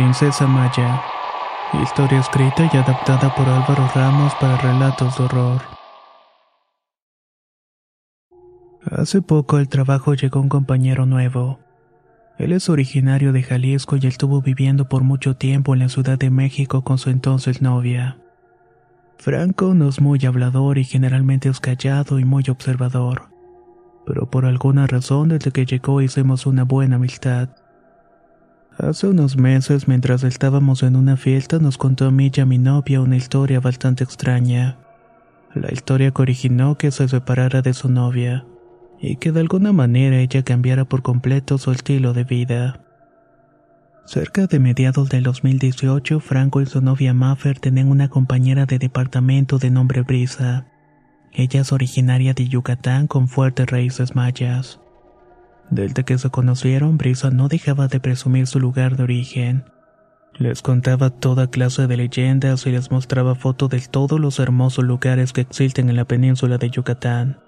Princesa 0.00 0.46
Maya. 0.46 1.02
Historia 1.82 2.20
escrita 2.20 2.70
y 2.72 2.74
adaptada 2.74 3.34
por 3.34 3.46
Álvaro 3.46 3.86
Ramos 3.94 4.34
para 4.40 4.56
relatos 4.56 5.18
de 5.18 5.24
horror. 5.24 5.60
Hace 8.90 9.20
poco 9.20 9.58
al 9.58 9.68
trabajo 9.68 10.14
llegó 10.14 10.40
un 10.40 10.48
compañero 10.48 11.04
nuevo. 11.04 11.60
Él 12.38 12.52
es 12.52 12.70
originario 12.70 13.34
de 13.34 13.42
Jalisco 13.42 13.96
y 13.96 14.06
estuvo 14.06 14.40
viviendo 14.40 14.88
por 14.88 15.02
mucho 15.02 15.36
tiempo 15.36 15.74
en 15.74 15.80
la 15.80 15.90
Ciudad 15.90 16.18
de 16.18 16.30
México 16.30 16.82
con 16.82 16.96
su 16.96 17.10
entonces 17.10 17.60
novia. 17.60 18.16
Franco 19.18 19.74
no 19.74 19.90
es 19.90 20.00
muy 20.00 20.24
hablador 20.24 20.78
y 20.78 20.84
generalmente 20.84 21.50
es 21.50 21.60
callado 21.60 22.18
y 22.18 22.24
muy 22.24 22.44
observador. 22.48 23.28
Pero 24.06 24.30
por 24.30 24.46
alguna 24.46 24.86
razón 24.86 25.28
desde 25.28 25.50
que 25.50 25.66
llegó 25.66 26.00
hicimos 26.00 26.46
una 26.46 26.64
buena 26.64 26.96
amistad. 26.96 27.50
Hace 28.78 29.08
unos 29.08 29.36
meses, 29.36 29.88
mientras 29.88 30.24
estábamos 30.24 30.82
en 30.82 30.96
una 30.96 31.16
fiesta, 31.16 31.58
nos 31.58 31.76
contó 31.76 32.06
a 32.06 32.10
mí 32.10 32.30
y 32.34 32.40
a 32.40 32.46
mi 32.46 32.58
novia 32.58 33.00
una 33.00 33.16
historia 33.16 33.60
bastante 33.60 34.04
extraña. 34.04 34.78
La 35.54 35.72
historia 35.72 36.12
que 36.12 36.22
originó 36.22 36.78
que 36.78 36.90
se 36.90 37.08
separara 37.08 37.62
de 37.62 37.74
su 37.74 37.88
novia, 37.88 38.46
y 39.00 39.16
que 39.16 39.32
de 39.32 39.40
alguna 39.40 39.72
manera 39.72 40.18
ella 40.18 40.42
cambiara 40.42 40.84
por 40.84 41.02
completo 41.02 41.58
su 41.58 41.72
estilo 41.72 42.12
de 42.12 42.24
vida. 42.24 42.80
Cerca 44.06 44.46
de 44.46 44.58
mediados 44.58 45.08
del 45.08 45.22
2018, 45.24 46.20
Franco 46.20 46.60
y 46.60 46.66
su 46.66 46.80
novia 46.80 47.14
Maffer 47.14 47.58
tenían 47.58 47.88
una 47.88 48.08
compañera 48.08 48.66
de 48.66 48.78
departamento 48.78 49.58
de 49.58 49.70
nombre 49.70 50.02
Brisa. 50.02 50.66
Ella 51.32 51.60
es 51.60 51.72
originaria 51.72 52.34
de 52.34 52.48
Yucatán 52.48 53.06
con 53.06 53.28
fuertes 53.28 53.66
raíces 53.66 54.16
mayas. 54.16 54.80
Desde 55.70 56.04
que 56.04 56.18
se 56.18 56.30
conocieron, 56.30 56.98
Brisa 56.98 57.30
no 57.30 57.48
dejaba 57.48 57.86
de 57.86 58.00
presumir 58.00 58.48
su 58.48 58.58
lugar 58.58 58.96
de 58.96 59.04
origen. 59.04 59.64
Les 60.34 60.62
contaba 60.62 61.10
toda 61.10 61.48
clase 61.48 61.86
de 61.86 61.96
leyendas 61.96 62.66
y 62.66 62.72
les 62.72 62.90
mostraba 62.90 63.36
fotos 63.36 63.70
de 63.70 63.80
todos 63.80 64.18
los 64.18 64.40
hermosos 64.40 64.84
lugares 64.84 65.32
que 65.32 65.42
existen 65.42 65.88
en 65.88 65.96
la 65.96 66.06
península 66.06 66.58
de 66.58 66.70
Yucatán. 66.70 67.38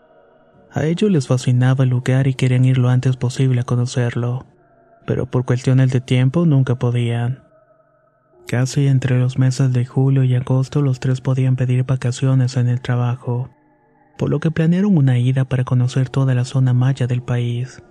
A 0.70 0.84
ellos 0.84 1.10
les 1.10 1.26
fascinaba 1.26 1.84
el 1.84 1.90
lugar 1.90 2.28
y 2.28 2.34
querían 2.34 2.64
ir 2.64 2.78
lo 2.78 2.88
antes 2.90 3.16
posible 3.16 3.60
a 3.60 3.64
conocerlo, 3.64 4.46
pero 5.04 5.26
por 5.26 5.44
cuestiones 5.44 5.90
de 5.90 6.00
tiempo 6.00 6.46
nunca 6.46 6.76
podían. 6.76 7.42
Casi 8.46 8.86
entre 8.86 9.18
los 9.18 9.38
meses 9.38 9.72
de 9.72 9.84
julio 9.84 10.22
y 10.24 10.34
agosto 10.34 10.80
los 10.80 11.00
tres 11.00 11.20
podían 11.20 11.56
pedir 11.56 11.84
vacaciones 11.84 12.56
en 12.56 12.68
el 12.68 12.80
trabajo, 12.80 13.50
por 14.16 14.30
lo 14.30 14.38
que 14.38 14.50
planearon 14.50 14.96
una 14.96 15.18
ida 15.18 15.44
para 15.44 15.64
conocer 15.64 16.08
toda 16.08 16.34
la 16.34 16.44
zona 16.44 16.72
maya 16.72 17.06
del 17.06 17.22
país. 17.22 17.82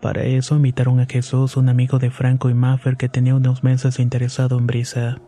Para 0.00 0.22
eso 0.24 0.56
invitaron 0.56 0.98
a 1.00 1.06
Jesús, 1.06 1.56
un 1.56 1.68
amigo 1.68 1.98
de 1.98 2.10
Franco 2.10 2.48
y 2.48 2.54
Maffer 2.54 2.96
que 2.96 3.10
tenía 3.10 3.34
unos 3.34 3.62
meses 3.62 3.98
interesado 3.98 4.58
en 4.58 4.66
Brisa. 4.66 5.18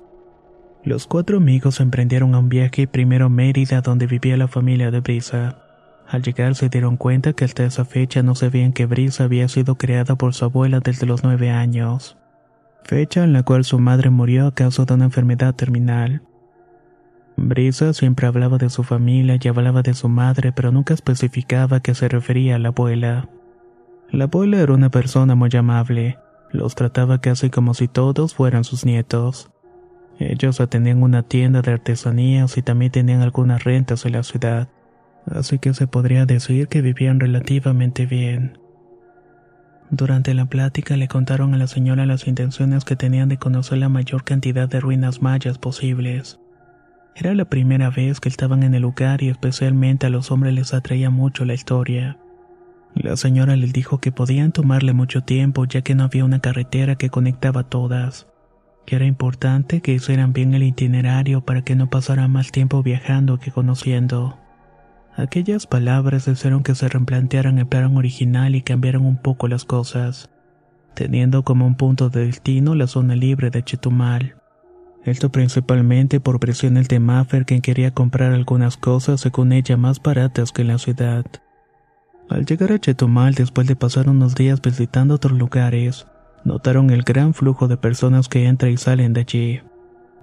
Los 0.83 1.07
cuatro 1.07 1.37
amigos 1.37 1.81
emprendieron 1.81 2.35
a 2.35 2.39
un 2.39 2.49
viaje 2.49 2.87
primero 2.87 3.27
a 3.27 3.29
Mérida 3.29 3.83
donde 3.83 4.07
vivía 4.07 4.37
la 4.37 4.49
familia 4.49 4.91
de 4.91 5.01
Brisa. 5.01 5.59
Al 6.09 6.23
llegar 6.23 6.55
se 6.55 6.69
dieron 6.69 6.97
cuenta 6.97 7.35
que 7.35 7.45
hasta 7.45 7.65
esa 7.65 7.85
fecha 7.85 8.23
no 8.23 8.35
sabían 8.35 8.73
que 8.73 8.87
Brisa 8.87 9.25
había 9.25 9.47
sido 9.49 9.77
creada 9.77 10.17
por 10.17 10.35
su 10.35 10.47
abuela 10.47 10.81
desde 10.81 11.07
los 11.07 11.23
nueve 11.23 11.51
años, 11.51 12.19
fecha 12.83 13.23
en 13.23 13.33
la 13.33 13.43
cual 13.43 13.65
su 13.65 13.79
madre 13.79 14.11
murió 14.11 14.47
a 14.47 14.55
causa 14.55 14.85
de 14.85 14.95
una 14.95 15.05
enfermedad 15.05 15.55
terminal. 15.55 16.23
Brisa 17.37 17.93
siempre 17.93 18.27
hablaba 18.27 18.59
de 18.59 18.69
su 18.69 18.83
familia 18.83 19.39
y 19.41 19.49
hablaba 19.49 19.83
de 19.83 19.95
su 19.95 20.09
madre, 20.09 20.53
pero 20.53 20.73
nunca 20.73 20.95
especificaba 20.95 21.81
que 21.81 21.95
se 21.95 22.09
refería 22.09 22.57
a 22.57 22.59
la 22.59 22.69
abuela. 22.69 23.29
La 24.13 24.25
abuela 24.25 24.59
era 24.61 24.75
una 24.75 24.91
persona 24.91 25.35
muy 25.35 25.49
amable, 25.57 26.19
los 26.51 26.75
trataba 26.75 27.23
casi 27.23 27.49
como 27.49 27.73
si 27.73 27.89
todos 27.89 28.35
fueran 28.35 28.63
sus 28.63 28.85
nietos. 28.85 29.51
Ellos 30.19 30.63
tenían 30.69 31.03
una 31.03 31.23
tienda 31.23 31.63
de 31.63 31.73
artesanías 31.73 32.59
y 32.59 32.63
también 32.63 32.93
tenían 32.93 33.23
algunas 33.23 33.65
rentas 33.65 34.05
en 34.05 34.13
la 34.13 34.23
ciudad, 34.23 34.69
así 35.25 35.59
que 35.59 35.73
se 35.73 35.87
podría 35.87 36.27
decir 36.27 36.69
que 36.69 36.83
vivían 36.83 37.21
relativamente 37.21 38.05
bien. 38.05 38.59
Durante 39.91 40.35
la 40.35 40.45
plática 40.45 40.99
le 40.99 41.09
contaron 41.09 41.55
a 41.55 41.57
la 41.57 41.67
señora 41.67 42.05
las 42.05 42.27
intenciones 42.27 42.85
que 42.85 42.97
tenían 42.97 43.31
de 43.31 43.39
conocer 43.39 43.79
la 43.79 43.89
mayor 43.89 44.25
cantidad 44.25 44.69
de 44.69 44.81
ruinas 44.81 45.23
mayas 45.23 45.57
posibles. 45.57 46.39
Era 47.15 47.35
la 47.35 47.47
primera 47.47 47.89
vez 47.89 48.21
que 48.21 48.29
estaban 48.29 48.63
en 48.63 48.75
el 48.75 48.83
lugar 48.83 49.23
y 49.23 49.31
especialmente 49.31 50.05
a 50.05 50.11
los 50.11 50.31
hombres 50.31 50.53
les 50.53 50.75
atraía 50.75 51.09
mucho 51.09 51.47
la 51.47 51.55
historia. 51.55 52.19
La 52.95 53.17
señora 53.17 53.57
les 53.57 53.73
dijo 53.73 53.99
que 53.99 54.13
podían 54.13 54.53
tomarle 54.53 54.93
mucho 54.93 55.23
tiempo 55.23 55.65
ya 55.65 55.83
que 55.83 55.95
no 55.95 56.05
había 56.05 56.25
una 56.25 56.41
carretera 56.41 56.97
que 56.97 57.09
conectaba 57.09 57.65
todas, 57.65 58.27
que 58.85 58.97
era 58.97 59.07
importante 59.07 59.81
que 59.81 59.95
hicieran 59.95 60.33
bien 60.33 60.55
el 60.55 60.63
itinerario 60.63 61.41
para 61.41 61.63
que 61.63 61.75
no 61.75 61.89
pasara 61.89 62.29
más 62.29 62.53
tiempo 62.53 62.83
viajando 62.83 63.39
que 63.39 63.51
conociendo. 63.51 64.39
Aquellas 65.17 65.67
palabras 65.67 66.29
hicieron 66.29 66.63
que 66.63 66.75
se 66.75 66.89
replantearan 66.89 67.59
el 67.59 67.67
plan 67.67 67.97
original 67.97 68.55
y 68.55 68.63
cambiaran 68.63 69.05
un 69.05 69.17
poco 69.17 69.49
las 69.49 69.65
cosas, 69.65 70.31
teniendo 70.95 71.45
como 71.45 71.67
un 71.67 71.77
punto 71.77 72.11
de 72.11 72.27
destino 72.27 72.75
la 72.75 72.87
zona 72.87 73.15
libre 73.15 73.51
de 73.51 73.63
Chetumal. 73.63 74.37
Esto 75.05 75.33
principalmente 75.33 76.21
por 76.21 76.39
presiones 76.41 76.89
de 76.89 77.01
Maffer 77.01 77.45
quien 77.45 77.61
quería 77.61 77.91
comprar 77.91 78.33
algunas 78.33 78.77
cosas 78.77 79.21
según 79.21 79.53
ella 79.53 79.77
más 79.77 80.01
baratas 80.01 80.53
que 80.53 80.63
en 80.63 80.69
la 80.69 80.79
ciudad. 80.79 81.25
Al 82.33 82.47
llegar 82.47 82.73
a 82.73 82.79
Chetumal, 82.79 83.35
después 83.35 83.67
de 83.67 83.77
pasar 83.77 84.09
unos 84.09 84.35
días 84.35 84.63
visitando 84.63 85.17
otros 85.17 85.35
lugares, 85.35 86.07
notaron 86.45 86.89
el 86.89 87.03
gran 87.03 87.35
flujo 87.35 87.69
de 87.69 87.77
personas 87.77 88.31
que 88.31 88.47
entran 88.47 88.73
y 88.73 88.79
salen 88.79 89.13
de 89.13 89.21
allí. 89.21 89.61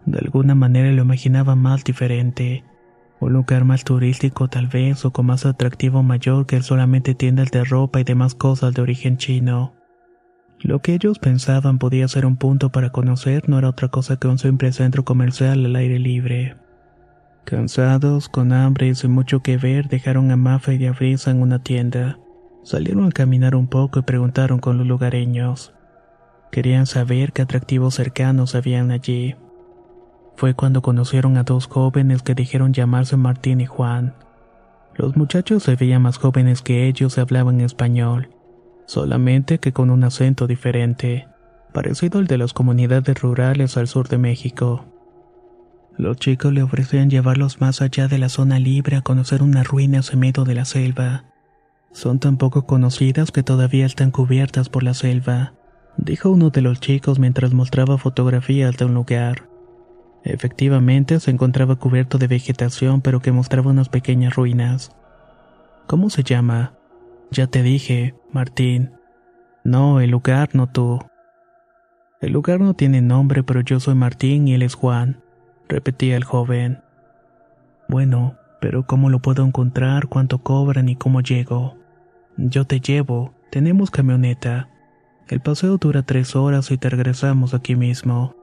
De 0.07 0.17
alguna 0.17 0.55
manera 0.55 0.91
lo 0.91 1.03
imaginaba 1.03 1.53
más 1.53 1.83
diferente. 1.83 2.63
Un 3.19 3.33
lugar 3.33 3.63
más 3.63 3.83
turístico 3.83 4.47
tal 4.47 4.65
vez 4.65 5.05
o 5.05 5.11
con 5.11 5.27
más 5.27 5.45
atractivo 5.45 6.01
mayor 6.01 6.47
que 6.47 6.63
solamente 6.63 7.13
tiendas 7.13 7.51
de 7.51 7.63
ropa 7.63 7.99
y 7.99 8.05
demás 8.05 8.33
cosas 8.33 8.73
de 8.73 8.81
origen 8.81 9.17
chino. 9.17 9.75
Lo 10.61 10.81
que 10.81 10.95
ellos 10.95 11.19
pensaban 11.19 11.77
podía 11.77 12.07
ser 12.07 12.25
un 12.25 12.37
punto 12.37 12.71
para 12.71 12.89
conocer 12.89 13.47
no 13.47 13.59
era 13.59 13.69
otra 13.69 13.89
cosa 13.89 14.17
que 14.17 14.27
un 14.27 14.39
simple 14.39 14.71
centro 14.71 15.05
comercial 15.05 15.63
al 15.63 15.75
aire 15.75 15.99
libre. 15.99 16.57
Cansados, 17.49 18.29
con 18.29 18.53
hambre 18.53 18.89
y 18.89 18.93
sin 18.93 19.09
mucho 19.09 19.41
que 19.41 19.57
ver, 19.57 19.87
dejaron 19.87 20.29
a 20.29 20.35
Mafa 20.35 20.71
y 20.73 20.85
a 20.85 20.91
Brisa 20.91 21.31
en 21.31 21.41
una 21.41 21.57
tienda. 21.57 22.19
Salieron 22.61 23.05
a 23.05 23.11
caminar 23.11 23.55
un 23.55 23.65
poco 23.65 23.97
y 23.97 24.01
preguntaron 24.03 24.59
con 24.59 24.77
los 24.77 24.85
lugareños. 24.85 25.73
Querían 26.51 26.85
saber 26.85 27.33
qué 27.33 27.41
atractivos 27.41 27.95
cercanos 27.95 28.53
habían 28.53 28.91
allí. 28.91 29.35
Fue 30.35 30.53
cuando 30.53 30.83
conocieron 30.83 31.37
a 31.37 31.43
dos 31.43 31.65
jóvenes 31.65 32.21
que 32.21 32.35
dijeron 32.35 32.71
llamarse 32.71 33.17
Martín 33.17 33.61
y 33.61 33.65
Juan. 33.65 34.13
Los 34.93 35.17
muchachos 35.17 35.63
se 35.63 35.75
veían 35.75 36.03
más 36.03 36.19
jóvenes 36.19 36.61
que 36.61 36.87
ellos 36.87 37.17
y 37.17 37.21
hablaban 37.21 37.61
español, 37.61 38.29
solamente 38.85 39.57
que 39.57 39.73
con 39.73 39.89
un 39.89 40.03
acento 40.03 40.45
diferente. 40.45 41.27
parecido 41.73 42.19
al 42.19 42.27
de 42.27 42.37
las 42.37 42.53
comunidades 42.53 43.19
rurales 43.19 43.75
al 43.75 43.87
sur 43.87 44.07
de 44.07 44.19
México. 44.19 44.98
Los 45.99 46.15
chicos 46.15 46.53
le 46.53 46.63
ofrecían 46.63 47.09
llevarlos 47.09 47.59
más 47.59 47.81
allá 47.81 48.07
de 48.07 48.17
la 48.19 48.29
zona 48.29 48.57
libre 48.57 48.95
a 48.95 49.01
conocer 49.01 49.43
unas 49.43 49.67
ruinas 49.67 50.13
en 50.13 50.21
de 50.21 50.55
la 50.55 50.63
selva. 50.63 51.25
Son 51.91 52.19
tan 52.19 52.37
poco 52.37 52.65
conocidas 52.65 53.33
que 53.33 53.43
todavía 53.43 53.85
están 53.85 54.09
cubiertas 54.09 54.69
por 54.69 54.83
la 54.83 54.93
selva, 54.93 55.55
dijo 55.97 56.29
uno 56.29 56.51
de 56.51 56.61
los 56.61 56.79
chicos 56.79 57.19
mientras 57.19 57.53
mostraba 57.53 57.97
fotografías 57.97 58.77
de 58.77 58.85
un 58.85 58.93
lugar. 58.93 59.49
Efectivamente 60.23 61.19
se 61.19 61.31
encontraba 61.31 61.75
cubierto 61.75 62.17
de 62.17 62.27
vegetación 62.27 63.01
pero 63.01 63.19
que 63.19 63.33
mostraba 63.33 63.71
unas 63.71 63.89
pequeñas 63.89 64.35
ruinas. 64.35 64.95
¿Cómo 65.85 66.09
se 66.09 66.23
llama? 66.23 66.75
Ya 67.29 67.47
te 67.47 67.61
dije, 67.61 68.15
Martín. 68.31 68.93
No, 69.65 69.99
el 69.99 70.11
lugar, 70.11 70.51
no 70.53 70.67
tú. 70.67 71.01
El 72.21 72.31
lugar 72.31 72.61
no 72.61 72.73
tiene 72.73 73.01
nombre, 73.01 73.43
pero 73.43 73.59
yo 73.59 73.81
soy 73.81 73.95
Martín 73.95 74.47
y 74.47 74.53
él 74.53 74.61
es 74.61 74.75
Juan, 74.75 75.21
repetía 75.69 76.17
el 76.17 76.25
joven. 76.25 76.81
Bueno, 77.87 78.35
pero 78.59 78.85
¿cómo 78.85 79.09
lo 79.09 79.19
puedo 79.19 79.45
encontrar? 79.45 80.07
¿Cuánto 80.07 80.39
cobran 80.39 80.89
y 80.89 80.95
cómo 80.95 81.21
llego? 81.21 81.77
Yo 82.35 82.65
te 82.65 82.81
llevo, 82.81 83.33
tenemos 83.51 83.91
camioneta. 83.91 84.69
El 85.29 85.39
paseo 85.39 85.77
dura 85.77 86.03
tres 86.03 86.35
horas 86.35 86.71
y 86.71 86.77
te 86.77 86.89
regresamos 86.89 87.53
aquí 87.53 87.75
mismo. 87.75 88.35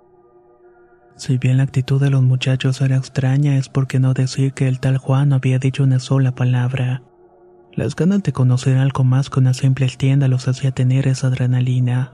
Si 1.17 1.38
bien 1.38 1.56
la 1.56 1.62
actitud 1.64 2.00
de 2.00 2.11
los 2.11 2.23
muchachos 2.23 2.81
era 2.81 2.96
extraña, 2.96 3.56
es 3.56 3.69
porque 3.69 3.99
no 3.99 4.14
decir 4.14 4.52
que 4.52 4.69
el 4.69 4.81
tal 4.81 4.99
Juan 4.99 5.31
no 5.31 5.37
había 5.37 5.58
dicho 5.58 5.82
una 5.82 5.99
sola 5.99 6.34
palabra. 6.34 7.02
Las 7.75 7.96
ganas 7.96 8.23
de 8.23 8.32
conocer 8.32 8.76
algo 8.76 9.02
más 9.02 9.31
que 9.31 9.40
una 9.40 9.55
simple 9.55 9.88
tienda 9.88 10.28
los 10.28 10.46
hacía 10.46 10.70
tener 10.70 11.08
esa 11.08 11.26
adrenalina. 11.26 12.12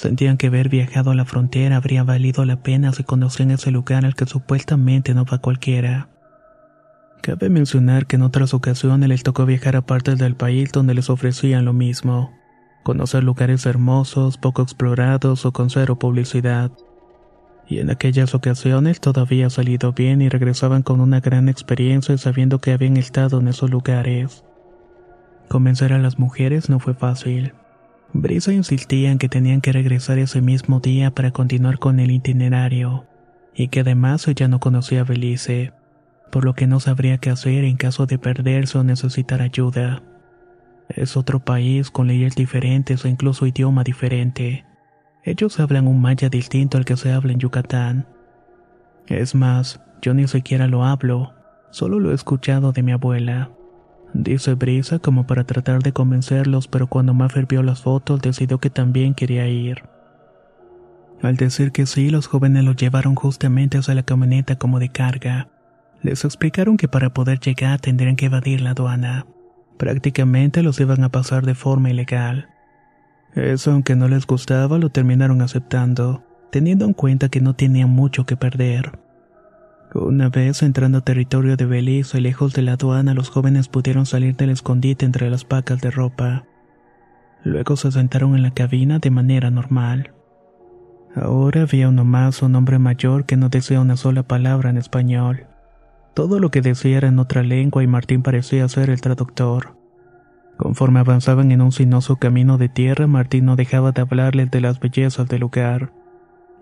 Sentían 0.00 0.38
que 0.38 0.46
haber 0.46 0.70
viajado 0.70 1.10
a 1.10 1.14
la 1.14 1.26
frontera 1.26 1.76
habría 1.76 2.04
valido 2.04 2.46
la 2.46 2.62
pena 2.62 2.90
si 2.94 3.04
conocían 3.04 3.50
ese 3.50 3.70
lugar 3.70 4.06
al 4.06 4.14
que 4.14 4.24
supuestamente 4.24 5.12
no 5.12 5.26
va 5.26 5.36
cualquiera. 5.42 6.08
Cabe 7.20 7.50
mencionar 7.50 8.06
que 8.06 8.16
en 8.16 8.22
otras 8.22 8.54
ocasiones 8.54 9.10
les 9.10 9.22
tocó 9.22 9.44
viajar 9.44 9.76
a 9.76 9.82
partes 9.82 10.16
del 10.16 10.36
país 10.36 10.72
donde 10.72 10.94
les 10.94 11.10
ofrecían 11.10 11.66
lo 11.66 11.74
mismo, 11.74 12.32
conocer 12.82 13.24
lugares 13.24 13.66
hermosos, 13.66 14.38
poco 14.38 14.62
explorados 14.62 15.44
o 15.44 15.52
con 15.52 15.68
cero 15.68 15.98
publicidad. 15.98 16.70
Y 17.68 17.80
en 17.80 17.90
aquellas 17.90 18.34
ocasiones 18.34 19.00
todo 19.00 19.20
había 19.20 19.50
salido 19.50 19.92
bien 19.92 20.22
y 20.22 20.30
regresaban 20.30 20.82
con 20.82 21.02
una 21.02 21.20
gran 21.20 21.50
experiencia 21.50 22.16
sabiendo 22.16 22.58
que 22.58 22.72
habían 22.72 22.96
estado 22.96 23.38
en 23.40 23.48
esos 23.48 23.68
lugares. 23.68 24.44
Convencer 25.50 25.92
a 25.92 25.98
las 25.98 26.18
mujeres 26.18 26.70
no 26.70 26.78
fue 26.78 26.94
fácil. 26.94 27.52
Brisa 28.12 28.52
insistía 28.52 29.12
en 29.12 29.18
que 29.18 29.28
tenían 29.28 29.60
que 29.60 29.72
regresar 29.72 30.18
ese 30.18 30.40
mismo 30.40 30.80
día 30.80 31.12
para 31.12 31.30
continuar 31.30 31.78
con 31.78 32.00
el 32.00 32.10
itinerario, 32.10 33.06
y 33.54 33.68
que 33.68 33.80
además 33.80 34.26
ella 34.26 34.48
no 34.48 34.58
conocía 34.58 35.02
a 35.02 35.04
Belice, 35.04 35.72
por 36.32 36.44
lo 36.44 36.54
que 36.54 36.66
no 36.66 36.80
sabría 36.80 37.18
qué 37.18 37.30
hacer 37.30 37.64
en 37.64 37.76
caso 37.76 38.06
de 38.06 38.18
perderse 38.18 38.78
o 38.78 38.84
necesitar 38.84 39.42
ayuda. 39.42 40.02
Es 40.88 41.16
otro 41.16 41.38
país 41.40 41.90
con 41.90 42.08
leyes 42.08 42.34
diferentes 42.34 43.04
e 43.04 43.08
incluso 43.08 43.46
idioma 43.46 43.84
diferente. 43.84 44.64
Ellos 45.22 45.60
hablan 45.60 45.86
un 45.86 46.00
maya 46.00 46.28
distinto 46.28 46.78
al 46.78 46.84
que 46.84 46.96
se 46.96 47.12
habla 47.12 47.32
en 47.32 47.38
Yucatán. 47.38 48.06
Es 49.06 49.34
más, 49.34 49.80
yo 50.02 50.14
ni 50.14 50.26
siquiera 50.26 50.66
lo 50.66 50.84
hablo, 50.84 51.34
solo 51.70 52.00
lo 52.00 52.10
he 52.10 52.14
escuchado 52.14 52.72
de 52.72 52.82
mi 52.82 52.92
abuela. 52.92 53.50
Dice 54.12 54.54
Brisa 54.54 54.98
como 54.98 55.26
para 55.26 55.44
tratar 55.44 55.82
de 55.82 55.92
convencerlos, 55.92 56.68
pero 56.68 56.88
cuando 56.88 57.14
Maffer 57.14 57.46
vio 57.46 57.62
las 57.62 57.82
fotos 57.82 58.20
decidió 58.20 58.58
que 58.58 58.70
también 58.70 59.14
quería 59.14 59.46
ir. 59.48 59.82
Al 61.22 61.36
decir 61.36 61.70
que 61.70 61.86
sí, 61.86 62.10
los 62.10 62.26
jóvenes 62.26 62.64
lo 62.64 62.72
llevaron 62.72 63.14
justamente 63.14 63.78
hacia 63.78 63.94
la 63.94 64.02
camioneta 64.02 64.56
como 64.56 64.78
de 64.78 64.88
carga. 64.88 65.48
Les 66.02 66.24
explicaron 66.24 66.76
que 66.76 66.88
para 66.88 67.10
poder 67.10 67.38
llegar 67.40 67.78
tendrían 67.78 68.16
que 68.16 68.26
evadir 68.26 68.62
la 68.62 68.70
aduana. 68.70 69.26
Prácticamente 69.76 70.62
los 70.62 70.80
iban 70.80 71.04
a 71.04 71.10
pasar 71.10 71.44
de 71.44 71.54
forma 71.54 71.90
ilegal. 71.90 72.48
Eso, 73.34 73.70
aunque 73.72 73.96
no 73.96 74.08
les 74.08 74.26
gustaba, 74.26 74.78
lo 74.78 74.90
terminaron 74.90 75.42
aceptando, 75.42 76.24
teniendo 76.50 76.84
en 76.84 76.94
cuenta 76.94 77.28
que 77.28 77.40
no 77.40 77.54
tenían 77.54 77.90
mucho 77.90 78.24
que 78.24 78.36
perder. 78.36 78.98
Una 79.94 80.28
vez 80.28 80.62
entrando 80.62 80.98
a 80.98 81.00
territorio 81.00 81.56
de 81.56 81.66
Belice 81.66 82.18
y 82.18 82.20
lejos 82.20 82.52
de 82.52 82.62
la 82.62 82.74
aduana, 82.74 83.12
los 83.12 83.28
jóvenes 83.28 83.68
pudieron 83.68 84.06
salir 84.06 84.36
del 84.36 84.50
escondite 84.50 85.04
entre 85.04 85.28
las 85.30 85.44
pacas 85.44 85.80
de 85.80 85.90
ropa. 85.90 86.44
Luego 87.42 87.76
se 87.76 87.90
sentaron 87.90 88.36
en 88.36 88.42
la 88.42 88.52
cabina 88.52 89.00
de 89.00 89.10
manera 89.10 89.50
normal. 89.50 90.12
Ahora 91.16 91.62
había 91.62 91.88
uno 91.88 92.04
más, 92.04 92.40
un 92.42 92.54
hombre 92.54 92.78
mayor 92.78 93.24
que 93.26 93.36
no 93.36 93.48
decía 93.48 93.80
una 93.80 93.96
sola 93.96 94.22
palabra 94.22 94.70
en 94.70 94.76
español. 94.76 95.46
Todo 96.14 96.38
lo 96.38 96.52
que 96.52 96.60
decía 96.60 96.98
era 96.98 97.08
en 97.08 97.18
otra 97.18 97.42
lengua 97.42 97.82
y 97.82 97.88
Martín 97.88 98.22
parecía 98.22 98.68
ser 98.68 98.90
el 98.90 99.00
traductor. 99.00 99.76
Conforme 100.56 101.00
avanzaban 101.00 101.50
en 101.50 101.62
un 101.62 101.72
sinuoso 101.72 102.16
camino 102.16 102.58
de 102.58 102.68
tierra, 102.68 103.08
Martín 103.08 103.46
no 103.46 103.56
dejaba 103.56 103.90
de 103.90 104.02
hablarles 104.02 104.52
de 104.52 104.60
las 104.60 104.78
bellezas 104.78 105.26
del 105.26 105.40
lugar. 105.40 105.92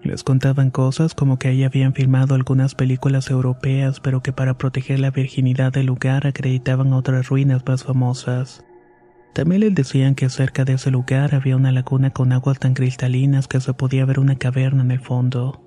Les 0.03 0.23
contaban 0.23 0.71
cosas 0.71 1.15
como 1.15 1.39
que 1.39 1.49
ahí 1.49 1.65
habían 1.65 1.93
filmado 1.93 2.35
algunas 2.35 2.75
películas 2.75 3.31
europeas, 3.31 4.01
pero 4.01 4.23
que 4.23 4.33
para 4.33 4.57
proteger 4.57 5.01
la 5.01 5.11
virginidad 5.11 5.73
del 5.73 5.87
lugar 5.87 6.27
acreditaban 6.27 6.93
otras 6.93 7.29
ruinas 7.29 7.63
más 7.67 7.85
famosas. 7.85 8.65
También 9.35 9.61
les 9.61 9.75
decían 9.75 10.15
que 10.15 10.29
cerca 10.31 10.65
de 10.65 10.75
ese 10.75 10.91
lugar 10.91 11.35
había 11.35 11.57
una 11.57 11.73
laguna 11.73 12.11
con 12.11 12.33
aguas 12.33 12.59
tan 12.59 12.75
cristalinas 12.75 13.49
que 13.49 13.61
se 13.61 13.75
podía 13.75 14.05
ver 14.05 14.21
una 14.21 14.37
caverna 14.37 14.83
en 14.83 14.91
el 14.91 15.01
fondo. 15.01 15.63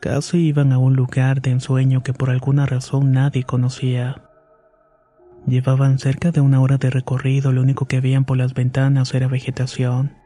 Casi 0.00 0.38
iban 0.38 0.72
a 0.72 0.78
un 0.78 0.94
lugar 0.94 1.42
de 1.42 1.50
ensueño 1.50 2.02
que 2.02 2.12
por 2.12 2.30
alguna 2.30 2.66
razón 2.66 3.12
nadie 3.12 3.44
conocía. 3.44 4.22
Llevaban 5.46 5.98
cerca 5.98 6.30
de 6.30 6.40
una 6.40 6.60
hora 6.60 6.76
de 6.76 6.90
recorrido, 6.90 7.52
lo 7.52 7.62
único 7.62 7.86
que 7.86 8.00
veían 8.00 8.24
por 8.24 8.36
las 8.36 8.54
ventanas 8.54 9.14
era 9.14 9.26
vegetación. 9.26 10.19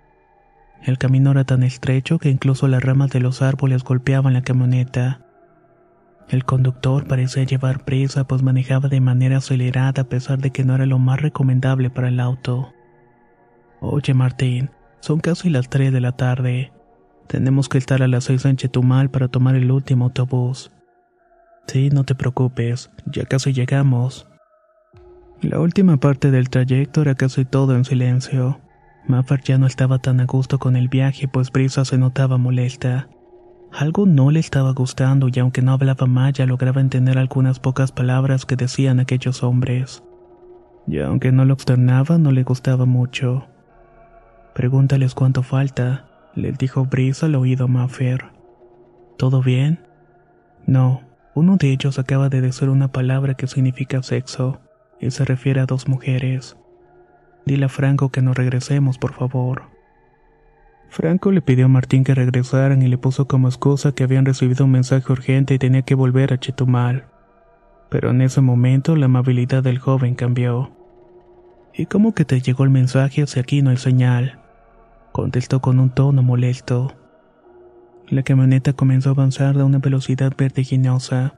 El 0.85 0.99
camino 0.99 1.31
era 1.31 1.45
tan 1.45 1.63
estrecho 1.63 2.19
que 2.19 2.29
incluso 2.29 2.69
las 2.69 2.83
ramas 2.83 3.11
de 3.11 3.21
los 3.21 3.41
árboles 3.41 3.83
golpeaban 3.83 4.35
la 4.35 4.43
camioneta. 4.43 5.21
El 6.29 6.45
conductor 6.45 7.07
parecía 7.07 7.45
llevar 7.45 7.85
prisa 7.85 8.25
pues 8.25 8.43
manejaba 8.43 8.91
de 8.91 9.01
manera 9.01 9.39
acelerada 9.39 10.03
a 10.03 10.09
pesar 10.09 10.39
de 10.39 10.51
que 10.51 10.63
no 10.63 10.75
era 10.75 10.85
lo 10.85 10.99
más 10.99 11.23
recomendable 11.23 11.89
para 11.89 12.09
el 12.09 12.21
auto. 12.21 12.73
Oye 13.81 14.13
Martín, 14.13 14.71
son 15.01 15.21
casi 15.21 15.49
las 15.49 15.71
3 15.71 15.91
de 15.91 16.01
la 16.03 16.13
tarde. 16.13 16.73
Tenemos 17.29 17.71
que 17.71 17.79
estar 17.79 18.03
a 18.03 18.09
las 18.09 18.25
6 18.25 18.45
en 18.45 18.57
Chetumal 18.57 19.11
para 19.11 19.29
tomar 19.29 19.55
el 19.55 19.71
último 19.71 20.07
autobús. 20.07 20.71
Sí, 21.67 21.89
no 21.89 22.05
te 22.05 22.15
preocupes, 22.15 22.91
ya 23.07 23.25
casi 23.25 23.55
llegamos. 23.55 24.27
La 25.41 25.61
última 25.61 25.97
parte 25.97 26.31
del 26.31 26.51
trayecto 26.51 27.01
era 27.01 27.15
casi 27.15 27.47
todo 27.47 27.75
en 27.75 27.87
silencio. 27.87 28.61
Maffer 29.07 29.43
ya 29.43 29.59
no 29.59 29.67
estaba 29.67 29.99
tan 29.99 30.21
a 30.21 30.25
gusto 30.25 30.59
con 30.59 30.77
el 30.77 30.89
viaje, 30.89 31.29
pues 31.29 31.51
Brisa 31.51 31.85
se 31.85 31.99
notaba 31.99 32.39
molesta. 32.39 33.09
Algo 33.71 34.07
no 34.07 34.31
le 34.31 34.41
estaba 34.41 34.73
gustando 34.73 35.29
y 35.33 35.39
aunque 35.41 35.61
no 35.61 35.73
hablaba 35.73 36.07
maya 36.07 36.47
lograba 36.47 36.81
entender 36.81 37.19
algunas 37.19 37.59
pocas 37.59 37.93
palabras 37.93 38.47
que 38.47 38.57
decían 38.57 39.01
aquellos 39.01 39.43
hombres. 39.43 40.03
Y 40.87 41.01
aunque 41.01 41.33
no 41.33 41.45
lo 41.45 41.55
externaba, 41.55 42.19
no 42.19 42.31
le 42.31 42.45
gustaba 42.45 42.87
mucho. 42.87 43.47
Pregúntales 44.55 45.15
cuánto 45.15 45.43
falta, 45.43 46.07
le 46.35 46.53
dijo 46.53 46.87
Brisa 46.87 47.27
al 47.27 47.35
oído 47.35 47.65
a 47.65 47.69
Maffer. 47.69 48.27
¿Todo 49.19 49.43
bien? 49.43 49.81
No, 50.67 51.03
uno 51.35 51.57
de 51.57 51.73
ellos 51.73 51.99
acaba 51.99 52.29
de 52.29 52.41
decir 52.41 52.69
una 52.69 52.89
palabra 52.89 53.35
que 53.35 53.49
significa 53.49 54.03
sexo, 54.03 54.61
y 55.01 55.11
se 55.11 55.25
refiere 55.25 55.61
a 55.61 55.67
dos 55.67 55.89
mujeres. 55.89 56.57
Dile 57.47 57.67
a 57.67 57.69
Franco 57.69 58.11
que 58.11 58.23
nos 58.23 58.37
regresemos, 58.37 58.99
por 58.99 59.13
favor. 59.13 59.75
Franco 60.89 61.33
le 61.33 61.43
pidió 61.43 61.67
a 61.67 61.69
Martín 61.69 62.05
que 62.05 62.15
regresaran 62.15 62.81
y 62.83 62.89
le 62.89 62.99
puso 62.99 63.27
como 63.27 63.49
excusa 63.49 63.93
que 63.93 64.05
habían 64.05 64.25
recibido 64.25 64.65
un 64.65 64.71
mensaje 64.71 65.13
urgente 65.13 65.55
y 65.55 65.59
tenía 65.59 65.83
que 65.83 65.97
volver 65.97 66.33
a 66.33 66.39
Chetumal. 66.39 67.07
Pero 67.91 68.11
en 68.11 68.23
ese 68.23 68.41
momento 68.41 68.95
la 68.95 69.07
amabilidad 69.07 69.63
del 69.63 69.79
joven 69.79 70.15
cambió. 70.15 70.71
¿Y 71.73 71.87
cómo 71.87 72.15
que 72.15 72.25
te 72.25 72.41
llegó 72.41 72.63
el 72.63 72.71
mensaje 72.71 73.27
si 73.27 73.41
aquí 73.41 73.61
no 73.61 73.71
hay 73.71 73.77
señal? 73.77 74.39
Contestó 75.11 75.61
con 75.61 75.81
un 75.81 75.91
tono 75.91 76.23
molesto. 76.23 76.95
La 78.09 78.23
camioneta 78.23 78.73
comenzó 78.73 79.09
a 79.11 79.13
avanzar 79.13 79.59
a 79.59 79.65
una 79.65 79.79
velocidad 79.79 80.33
vertiginosa. 80.37 81.35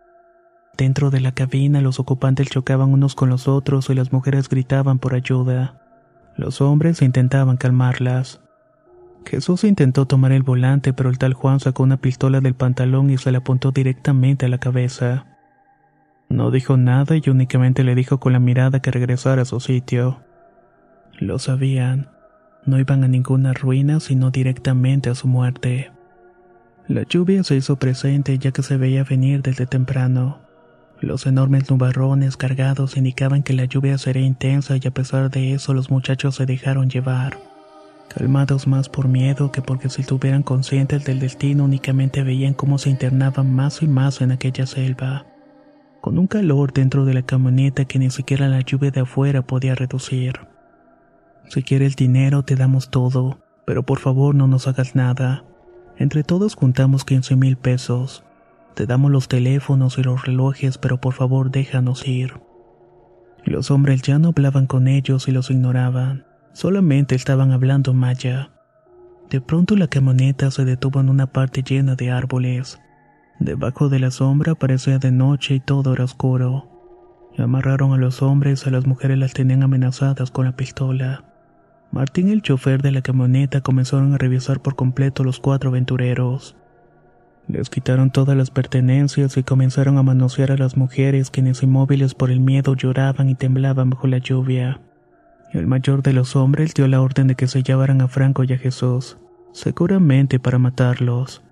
Dentro 0.77 1.11
de 1.11 1.21
la 1.21 1.33
cabina 1.33 1.81
los 1.81 1.99
ocupantes 1.99 2.51
chocaban 2.51 2.93
unos 2.93 3.15
con 3.15 3.31
los 3.31 3.49
otros 3.49 3.89
y 3.89 3.95
las 3.95 4.13
mujeres 4.13 4.51
gritaban 4.51 4.99
por 4.99 5.15
ayuda. 5.15 5.86
Los 6.37 6.61
hombres 6.61 7.03
intentaban 7.03 7.57
calmarlas. 7.57 8.41
Jesús 9.25 9.65
intentó 9.65 10.07
tomar 10.07 10.33
el 10.33 10.43
volante, 10.43 10.93
pero 10.93 11.11
el 11.11 11.19
tal 11.19 11.35
Juan 11.35 11.61
sacó 11.61 11.83
una 11.83 11.97
pistola 11.97 12.41
del 12.41 12.55
pantalón 12.55 13.11
y 13.11 13.19
se 13.19 13.33
la 13.33 13.39
apuntó 13.39 13.73
directamente 13.73 14.47
a 14.47 14.49
la 14.49 14.59
cabeza. 14.59 15.27
No 16.29 16.51
dijo 16.51 16.77
nada 16.77 17.17
y 17.17 17.23
únicamente 17.29 17.85
le 17.85 17.95
dijo 17.95 18.21
con 18.21 18.33
la 18.33 18.39
mirada 18.39 18.81
que 18.81 18.91
regresara 18.91 19.43
a 19.43 19.47
su 19.47 19.61
sitio. 19.61 20.21
Lo 21.19 21.39
sabían. 21.39 22.11
No 22.67 22.79
iban 22.79 23.05
a 23.05 23.09
ninguna 23.09 23.53
ruina, 23.53 24.01
sino 24.01 24.31
directamente 24.31 25.09
a 25.09 25.15
su 25.15 25.29
muerte. 25.29 25.93
La 26.89 27.03
lluvia 27.03 27.43
se 27.43 27.57
hizo 27.57 27.77
presente 27.77 28.39
ya 28.39 28.53
que 28.53 28.63
se 28.63 28.77
veía 28.77 29.05
venir 29.05 29.43
desde 29.43 29.67
temprano. 29.67 30.46
Los 31.01 31.27
enormes 31.27 31.71
nubarrones 31.71 32.37
cargados 32.37 32.97
indicaban 32.97 33.43
que 33.43 33.53
la 33.53 33.67
lluvia 33.67 33.99
sería 33.99 34.25
intensa 34.25 34.77
y 34.77 34.87
a 34.87 34.91
pesar 34.91 35.31
de 35.31 35.53
eso 35.53 35.75
los 35.75 35.91
muchachos 35.91 36.37
se 36.37 36.47
dejaron 36.47 36.89
llevar. 36.89 37.39
Calmados 38.09 38.67
más 38.67 38.89
por 38.89 39.09
miedo 39.09 39.53
que 39.53 39.61
porque 39.61 39.91
si 39.91 40.01
estuvieran 40.01 40.43
conscientes 40.43 41.05
del 41.05 41.19
destino 41.19 41.65
únicamente 41.65 42.23
veían 42.23 42.55
cómo 42.55 42.79
se 42.79 42.89
internaban 42.89 43.55
más 43.55 43.83
y 43.83 43.87
más 43.87 44.23
en 44.23 44.33
aquella 44.33 44.65
selva, 44.65 45.27
con 46.01 46.19
un 46.19 46.27
calor 46.27 46.73
dentro 46.73 47.05
de 47.05 47.13
la 47.13 47.23
camioneta 47.23 47.85
que 47.85 47.99
ni 47.99 48.11
siquiera 48.11 48.49
la 48.49 48.61
lluvia 48.61 48.91
de 48.91 49.01
afuera 49.01 49.43
podía 49.43 49.75
reducir. 49.75 50.41
Si 51.49 51.63
quieres 51.63 51.95
dinero 51.95 52.43
te 52.43 52.57
damos 52.57 52.91
todo, 52.91 53.39
pero 53.67 53.83
por 53.83 53.99
favor 53.99 54.35
no 54.35 54.47
nos 54.47 54.67
hagas 54.67 54.95
nada. 54.95 55.45
Entre 55.99 56.23
todos 56.23 56.55
juntamos 56.55 57.05
15 57.05 57.37
mil 57.37 57.57
pesos. 57.57 58.26
Te 58.77 58.85
damos 58.85 59.11
los 59.11 59.27
teléfonos 59.27 59.97
y 59.97 60.03
los 60.03 60.27
relojes, 60.27 60.77
pero 60.77 61.01
por 61.01 61.15
favor 61.15 61.51
déjanos 61.51 62.07
ir. 62.07 62.35
Los 63.43 63.71
hombres 63.71 64.03
ya 64.03 64.19
no 64.19 64.29
hablaban 64.29 64.67
con 64.67 64.87
ellos 64.87 65.29
y 65.29 65.33
los 65.33 65.51
ignoraban. 65.51 66.27
Solamente 66.53 67.15
estaban 67.15 67.53
hablando 67.53 67.95
maya. 67.95 68.51
De 69.31 69.41
pronto 69.41 69.77
la 69.77 69.89
camioneta 69.89 70.51
se 70.51 70.67
detuvo 70.67 71.01
en 71.01 71.09
una 71.09 71.27
parte 71.27 71.63
llena 71.63 71.95
de 71.95 72.11
árboles. 72.11 72.79
Debajo 73.41 73.89
de 73.89 73.99
la 73.99 74.11
sombra 74.11 74.55
parecía 74.55 74.99
de 74.99 75.11
noche 75.11 75.55
y 75.55 75.61
todo 75.61 75.95
era 75.95 76.05
oscuro. 76.05 76.69
Amarraron 77.39 77.95
a 77.95 77.97
los 77.97 78.21
hombres 78.21 78.67
y 78.67 78.69
a 78.69 78.73
las 78.73 78.87
mujeres 78.87 79.17
las 79.17 79.33
tenían 79.33 79.63
amenazadas 79.63 80.31
con 80.31 80.45
la 80.45 80.55
pistola. 80.55 81.25
Martín 81.93 82.29
y 82.29 82.33
el 82.33 82.43
chofer 82.43 82.83
de 82.83 82.93
la 82.93 83.01
camioneta 83.01 83.63
comenzaron 83.63 84.13
a 84.13 84.19
revisar 84.19 84.61
por 84.61 84.77
completo 84.77 85.25
los 85.25 85.41
cuatro 85.41 85.71
aventureros. 85.71 86.57
Les 87.49 87.71
quitaron 87.71 88.11
todas 88.11 88.37
las 88.37 88.51
pertenencias 88.51 89.37
y 89.37 89.43
comenzaron 89.45 89.99
a 89.99 90.03
manosear 90.03 90.51
a 90.51 90.57
las 90.57 90.77
mujeres 90.77 91.31
quienes 91.31 91.63
inmóviles 91.63 92.15
por 92.15 92.31
el 92.31 92.41
miedo 92.41 92.75
lloraban 92.75 93.29
y 93.29 93.37
temblaban 93.37 93.91
bajo 93.91 94.09
la 94.09 94.19
lluvia. 94.19 94.81
El 95.53 95.67
mayor 95.67 96.03
de 96.03 96.13
los 96.13 96.35
hombres 96.35 96.75
dio 96.75 96.89
la 96.89 97.01
orden 97.01 97.29
de 97.29 97.37
que 97.37 97.47
se 97.47 97.63
llevaran 97.63 98.01
a 98.01 98.09
Franco 98.09 98.43
y 98.43 98.53
a 98.53 98.59
Jesús, 98.59 99.17
seguramente 99.53 100.41
para 100.41 100.59
matarlos, 100.59 101.43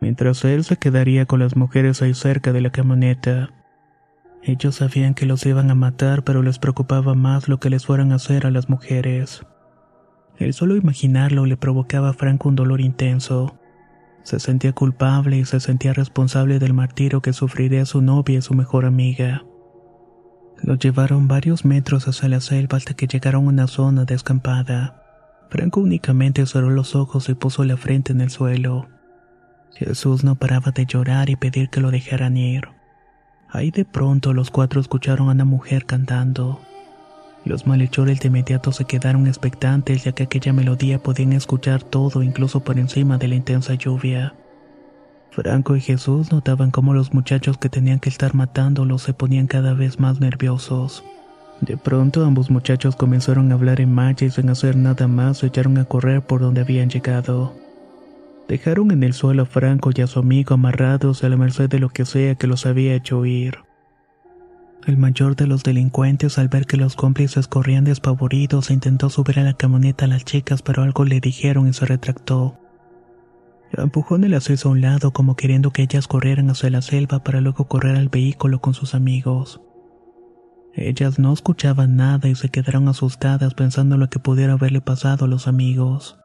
mientras 0.00 0.44
él 0.44 0.62
se 0.62 0.76
quedaría 0.76 1.26
con 1.26 1.40
las 1.40 1.56
mujeres 1.56 2.00
ahí 2.00 2.14
cerca 2.14 2.52
de 2.52 2.60
la 2.60 2.70
camioneta. 2.70 3.50
Ellos 4.42 4.76
sabían 4.76 5.14
que 5.14 5.26
los 5.26 5.44
iban 5.46 5.70
a 5.70 5.74
matar, 5.74 6.22
pero 6.22 6.42
les 6.42 6.58
preocupaba 6.58 7.14
más 7.14 7.48
lo 7.48 7.58
que 7.58 7.70
les 7.70 7.86
fueran 7.86 8.12
a 8.12 8.16
hacer 8.16 8.46
a 8.46 8.50
las 8.50 8.68
mujeres. 8.68 9.44
El 10.38 10.52
solo 10.52 10.76
imaginarlo 10.76 11.46
le 11.46 11.56
provocaba 11.56 12.10
a 12.10 12.12
Franco 12.12 12.48
un 12.50 12.56
dolor 12.56 12.80
intenso. 12.80 13.58
Se 14.24 14.40
sentía 14.40 14.72
culpable 14.72 15.36
y 15.36 15.44
se 15.44 15.60
sentía 15.60 15.92
responsable 15.92 16.58
del 16.58 16.72
martirio 16.72 17.20
que 17.20 17.32
sufriría 17.32 17.84
su 17.84 18.00
novia 18.00 18.38
y 18.38 18.42
su 18.42 18.54
mejor 18.54 18.86
amiga. 18.86 19.44
Los 20.62 20.78
llevaron 20.78 21.28
varios 21.28 21.64
metros 21.66 22.08
hacia 22.08 22.30
la 22.30 22.40
selva 22.40 22.78
hasta 22.78 22.94
que 22.94 23.06
llegaron 23.06 23.44
a 23.44 23.48
una 23.48 23.66
zona 23.66 24.06
descampada. 24.06 25.02
Franco 25.50 25.80
únicamente 25.80 26.46
cerró 26.46 26.70
los 26.70 26.96
ojos 26.96 27.28
y 27.28 27.34
puso 27.34 27.64
la 27.64 27.76
frente 27.76 28.12
en 28.12 28.22
el 28.22 28.30
suelo. 28.30 28.88
Jesús 29.74 30.24
no 30.24 30.36
paraba 30.36 30.70
de 30.70 30.86
llorar 30.86 31.28
y 31.28 31.36
pedir 31.36 31.68
que 31.68 31.80
lo 31.80 31.90
dejaran 31.90 32.36
ir. 32.38 32.68
Ahí 33.50 33.70
de 33.70 33.84
pronto 33.84 34.32
los 34.32 34.50
cuatro 34.50 34.80
escucharon 34.80 35.28
a 35.28 35.32
una 35.32 35.44
mujer 35.44 35.84
cantando. 35.84 36.60
Los 37.44 37.66
malhechores 37.66 38.20
de 38.20 38.28
inmediato 38.28 38.72
se 38.72 38.86
quedaron 38.86 39.26
expectantes 39.26 40.04
ya 40.04 40.12
que 40.12 40.22
aquella 40.22 40.54
melodía 40.54 40.98
podían 40.98 41.34
escuchar 41.34 41.82
todo 41.82 42.22
incluso 42.22 42.60
por 42.60 42.78
encima 42.78 43.18
de 43.18 43.28
la 43.28 43.34
intensa 43.34 43.74
lluvia. 43.74 44.34
Franco 45.30 45.76
y 45.76 45.80
Jesús 45.80 46.32
notaban 46.32 46.70
cómo 46.70 46.94
los 46.94 47.12
muchachos 47.12 47.58
que 47.58 47.68
tenían 47.68 48.00
que 48.00 48.08
estar 48.08 48.34
matándolos 48.34 49.02
se 49.02 49.12
ponían 49.12 49.46
cada 49.46 49.74
vez 49.74 49.98
más 49.98 50.20
nerviosos. 50.20 51.04
De 51.60 51.76
pronto 51.76 52.24
ambos 52.24 52.50
muchachos 52.50 52.96
comenzaron 52.96 53.50
a 53.50 53.54
hablar 53.54 53.80
en 53.80 53.92
maya 53.92 54.26
y 54.26 54.30
sin 54.30 54.48
hacer 54.48 54.76
nada 54.76 55.06
más 55.06 55.38
se 55.38 55.46
echaron 55.46 55.76
a 55.78 55.84
correr 55.84 56.22
por 56.22 56.40
donde 56.40 56.62
habían 56.62 56.88
llegado. 56.88 57.52
Dejaron 58.48 58.90
en 58.90 59.02
el 59.02 59.12
suelo 59.12 59.42
a 59.42 59.46
Franco 59.46 59.90
y 59.94 60.00
a 60.00 60.06
su 60.06 60.18
amigo 60.18 60.54
amarrados 60.54 61.24
a 61.24 61.28
la 61.28 61.36
merced 61.36 61.68
de 61.68 61.78
lo 61.78 61.88
que 61.88 62.04
sea 62.04 62.36
que 62.36 62.46
los 62.46 62.64
había 62.64 62.94
hecho 62.94 63.18
huir. 63.18 63.58
El 64.86 64.98
mayor 64.98 65.34
de 65.34 65.46
los 65.46 65.62
delincuentes, 65.62 66.38
al 66.38 66.48
ver 66.48 66.66
que 66.66 66.76
los 66.76 66.94
cómplices 66.94 67.48
corrían 67.48 67.84
despavoridos, 67.84 68.70
intentó 68.70 69.08
subir 69.08 69.38
a 69.38 69.42
la 69.42 69.54
camioneta 69.54 70.04
a 70.04 70.08
las 70.08 70.26
chicas, 70.26 70.60
pero 70.60 70.82
algo 70.82 71.06
le 71.06 71.20
dijeron 71.20 71.66
y 71.68 71.72
se 71.72 71.86
retractó. 71.86 72.58
Empujó 73.72 74.16
en 74.16 74.24
el 74.24 74.34
acceso 74.34 74.68
a 74.68 74.72
un 74.72 74.82
lado 74.82 75.12
como 75.12 75.36
queriendo 75.36 75.70
que 75.70 75.82
ellas 75.82 76.06
corrieran 76.06 76.50
hacia 76.50 76.68
la 76.68 76.82
selva 76.82 77.24
para 77.24 77.40
luego 77.40 77.66
correr 77.66 77.96
al 77.96 78.10
vehículo 78.10 78.60
con 78.60 78.74
sus 78.74 78.94
amigos. 78.94 79.62
Ellas 80.74 81.18
no 81.18 81.32
escuchaban 81.32 81.96
nada 81.96 82.28
y 82.28 82.34
se 82.34 82.50
quedaron 82.50 82.86
asustadas 82.88 83.54
pensando 83.54 83.94
en 83.94 84.02
lo 84.02 84.10
que 84.10 84.18
pudiera 84.18 84.52
haberle 84.52 84.82
pasado 84.82 85.24
a 85.24 85.28
los 85.28 85.48
amigos. 85.48 86.18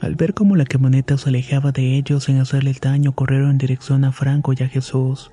Al 0.00 0.14
ver 0.14 0.34
cómo 0.34 0.54
la 0.54 0.66
camioneta 0.66 1.16
se 1.18 1.30
alejaba 1.30 1.72
de 1.72 1.96
ellos 1.96 2.24
sin 2.24 2.38
hacerle 2.38 2.74
daño, 2.80 3.12
corrieron 3.12 3.50
en 3.50 3.58
dirección 3.58 4.04
a 4.04 4.12
Franco 4.12 4.52
y 4.52 4.62
a 4.62 4.68
Jesús. 4.68 5.32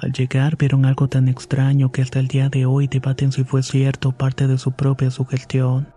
Al 0.00 0.12
llegar 0.12 0.56
vieron 0.56 0.84
algo 0.84 1.08
tan 1.08 1.26
extraño 1.28 1.90
que 1.90 2.02
hasta 2.02 2.20
el 2.20 2.28
día 2.28 2.48
de 2.48 2.66
hoy 2.66 2.86
debaten 2.86 3.32
si 3.32 3.42
fue 3.42 3.62
cierto 3.62 4.12
parte 4.12 4.46
de 4.46 4.56
su 4.56 4.70
propia 4.70 5.10
sugestión. 5.10 5.92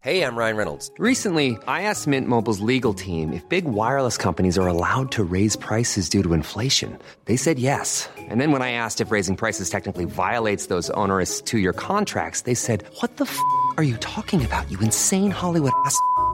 Hey, 0.00 0.22
I'm 0.22 0.36
Ryan 0.36 0.56
Reynolds. 0.56 0.90
Recently, 0.98 1.56
I 1.66 1.82
asked 1.82 2.06
Mint 2.06 2.28
Mobile's 2.28 2.60
legal 2.60 2.92
team 2.92 3.32
if 3.32 3.48
big 3.48 3.64
wireless 3.64 4.18
companies 4.18 4.58
are 4.58 4.68
allowed 4.68 5.10
to 5.12 5.24
raise 5.24 5.56
prices 5.56 6.10
due 6.10 6.22
to 6.22 6.34
inflation. 6.34 6.98
They 7.24 7.36
said 7.36 7.58
yes. 7.58 8.08
And 8.28 8.38
then 8.38 8.52
when 8.52 8.60
I 8.60 8.72
asked 8.72 9.00
if 9.00 9.10
raising 9.10 9.34
prices 9.34 9.70
technically 9.70 10.04
violates 10.04 10.66
those 10.66 10.90
onerous 10.90 11.40
two-year 11.40 11.72
contracts, 11.72 12.42
they 12.42 12.54
said, 12.54 12.84
"What 13.00 13.16
the 13.16 13.24
f*** 13.24 13.38
are 13.78 13.82
you 13.82 13.96
talking 13.96 14.44
about? 14.44 14.70
You 14.70 14.78
insane 14.80 15.30
Hollywood 15.30 15.72
ass." 15.86 15.98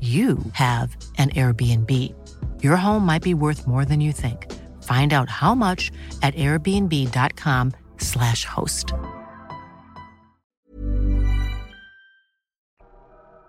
you 0.00 0.38
have 0.52 0.96
an 1.18 1.28
Airbnb. 1.30 1.90
Your 2.62 2.76
home 2.76 3.04
might 3.04 3.22
be 3.22 3.34
worth 3.34 3.66
more 3.66 3.84
than 3.84 4.00
you 4.00 4.12
think. 4.12 4.46
Find 4.82 5.12
out 5.12 5.28
how 5.28 5.54
much 5.54 5.90
at 6.22 6.34
airbnb.com/slash 6.36 8.46
host. 8.46 8.92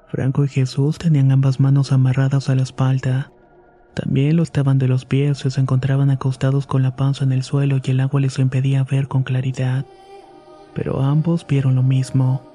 Franco 0.10 0.44
y 0.44 0.50
Jesús 0.50 0.98
tenían 0.98 1.32
ambas 1.32 1.62
manos 1.62 1.94
amarradas 1.94 2.50
a 2.50 2.56
la 2.56 2.64
espalda. 2.64 3.32
También 3.94 4.36
lo 4.36 4.44
estaban 4.44 4.78
de 4.78 4.90
los 4.90 5.06
pies 5.06 5.46
y 5.46 5.52
se 5.52 5.62
encontraban 5.62 6.10
acostados 6.10 6.68
con 6.68 6.84
la 6.84 6.98
panza 6.98 7.24
en 7.24 7.32
el 7.32 7.44
suelo 7.44 7.80
y 7.82 7.92
el 7.92 8.02
agua 8.02 8.20
les 8.20 8.38
impedía 8.40 8.84
ver 8.84 9.08
con 9.08 9.24
claridad. 9.24 9.86
Pero 10.74 11.02
ambos 11.02 11.48
vieron 11.48 11.76
lo 11.76 11.84
mismo 11.84 12.51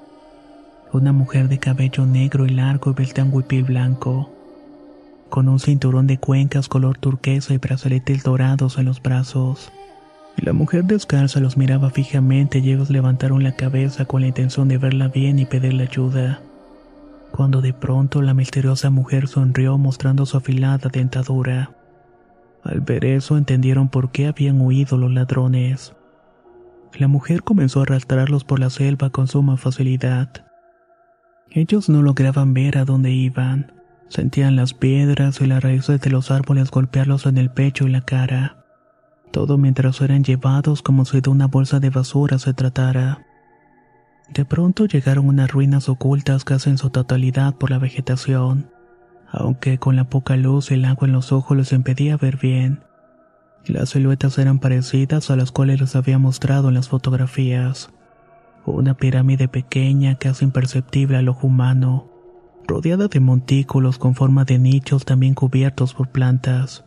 una 0.92 1.12
mujer 1.12 1.48
de 1.48 1.58
cabello 1.58 2.06
negro 2.06 2.46
y 2.46 2.50
largo 2.50 2.90
y 2.90 2.94
vestía 2.94 3.24
huipil 3.24 3.64
blanco, 3.64 4.30
con 5.28 5.48
un 5.48 5.58
cinturón 5.58 6.06
de 6.06 6.18
cuencas 6.18 6.68
color 6.68 6.98
turquesa 6.98 7.54
y 7.54 7.58
brazaletes 7.58 8.22
dorados 8.22 8.78
en 8.78 8.84
los 8.84 9.02
brazos. 9.02 9.72
La 10.36 10.52
mujer 10.52 10.84
descalza 10.84 11.40
los 11.40 11.56
miraba 11.56 11.90
fijamente 11.90 12.58
y 12.58 12.70
ellos 12.70 12.90
levantaron 12.90 13.42
la 13.42 13.56
cabeza 13.56 14.04
con 14.04 14.20
la 14.20 14.28
intención 14.28 14.68
de 14.68 14.78
verla 14.78 15.08
bien 15.08 15.38
y 15.38 15.46
pedirle 15.46 15.84
ayuda. 15.84 16.40
Cuando 17.32 17.60
de 17.60 17.72
pronto 17.72 18.22
la 18.22 18.34
misteriosa 18.34 18.90
mujer 18.90 19.28
sonrió 19.28 19.78
mostrando 19.78 20.26
su 20.26 20.36
afilada 20.36 20.90
dentadura. 20.90 21.72
Al 22.62 22.80
ver 22.80 23.04
eso 23.04 23.36
entendieron 23.36 23.88
por 23.88 24.10
qué 24.10 24.26
habían 24.26 24.60
huido 24.60 24.96
los 24.98 25.12
ladrones. 25.12 25.94
La 26.94 27.08
mujer 27.08 27.42
comenzó 27.42 27.80
a 27.80 27.82
arrastrarlos 27.84 28.44
por 28.44 28.58
la 28.58 28.70
selva 28.70 29.10
con 29.10 29.28
suma 29.28 29.56
facilidad. 29.56 30.45
Ellos 31.50 31.88
no 31.88 32.02
lograban 32.02 32.54
ver 32.54 32.78
a 32.78 32.84
dónde 32.84 33.10
iban. 33.10 33.72
Sentían 34.08 34.56
las 34.56 34.74
piedras 34.74 35.40
y 35.40 35.46
las 35.46 35.62
raíces 35.62 36.00
de 36.00 36.10
los 36.10 36.30
árboles 36.30 36.70
golpearlos 36.70 37.26
en 37.26 37.38
el 37.38 37.50
pecho 37.50 37.86
y 37.86 37.90
la 37.90 38.02
cara. 38.02 38.64
Todo 39.32 39.58
mientras 39.58 40.00
eran 40.00 40.24
llevados 40.24 40.82
como 40.82 41.04
si 41.04 41.20
de 41.20 41.30
una 41.30 41.46
bolsa 41.46 41.80
de 41.80 41.90
basura 41.90 42.38
se 42.38 42.54
tratara. 42.54 43.26
De 44.32 44.44
pronto 44.44 44.86
llegaron 44.86 45.28
unas 45.28 45.50
ruinas 45.50 45.88
ocultas 45.88 46.44
casi 46.44 46.70
en 46.70 46.78
su 46.78 46.90
totalidad 46.90 47.54
por 47.54 47.70
la 47.70 47.78
vegetación, 47.78 48.70
aunque 49.30 49.78
con 49.78 49.96
la 49.96 50.04
poca 50.04 50.36
luz 50.36 50.70
y 50.70 50.74
el 50.74 50.84
agua 50.84 51.06
en 51.06 51.12
los 51.12 51.32
ojos 51.32 51.56
les 51.56 51.72
impedía 51.72 52.16
ver 52.16 52.36
bien. 52.36 52.80
Las 53.66 53.90
siluetas 53.90 54.38
eran 54.38 54.58
parecidas 54.58 55.30
a 55.30 55.36
las 55.36 55.52
cuales 55.52 55.80
les 55.80 55.96
había 55.96 56.18
mostrado 56.18 56.68
en 56.68 56.74
las 56.74 56.88
fotografías. 56.88 57.90
Una 58.66 58.94
pirámide 58.94 59.46
pequeña, 59.46 60.16
casi 60.16 60.44
imperceptible 60.44 61.16
al 61.16 61.28
ojo 61.28 61.46
humano, 61.46 62.10
rodeada 62.66 63.06
de 63.06 63.20
montículos 63.20 63.96
con 63.96 64.16
forma 64.16 64.44
de 64.44 64.58
nichos 64.58 65.04
también 65.04 65.34
cubiertos 65.34 65.94
por 65.94 66.08
plantas. 66.08 66.84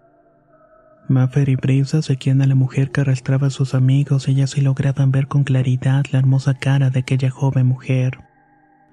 Maffer 1.07 1.47
y 1.47 1.55
Brisa 1.55 2.01
seguían 2.01 2.41
a 2.41 2.47
la 2.47 2.55
mujer 2.55 2.91
que 2.91 3.01
arrastraba 3.01 3.47
a 3.47 3.49
sus 3.49 3.73
amigos 3.73 4.27
y 4.27 4.35
ya 4.35 4.45
se 4.45 4.61
lograban 4.61 5.11
ver 5.11 5.27
con 5.27 5.45
claridad 5.45 6.03
la 6.11 6.19
hermosa 6.19 6.53
cara 6.53 6.89
de 6.89 6.99
aquella 6.99 7.29
joven 7.29 7.67
mujer, 7.67 8.19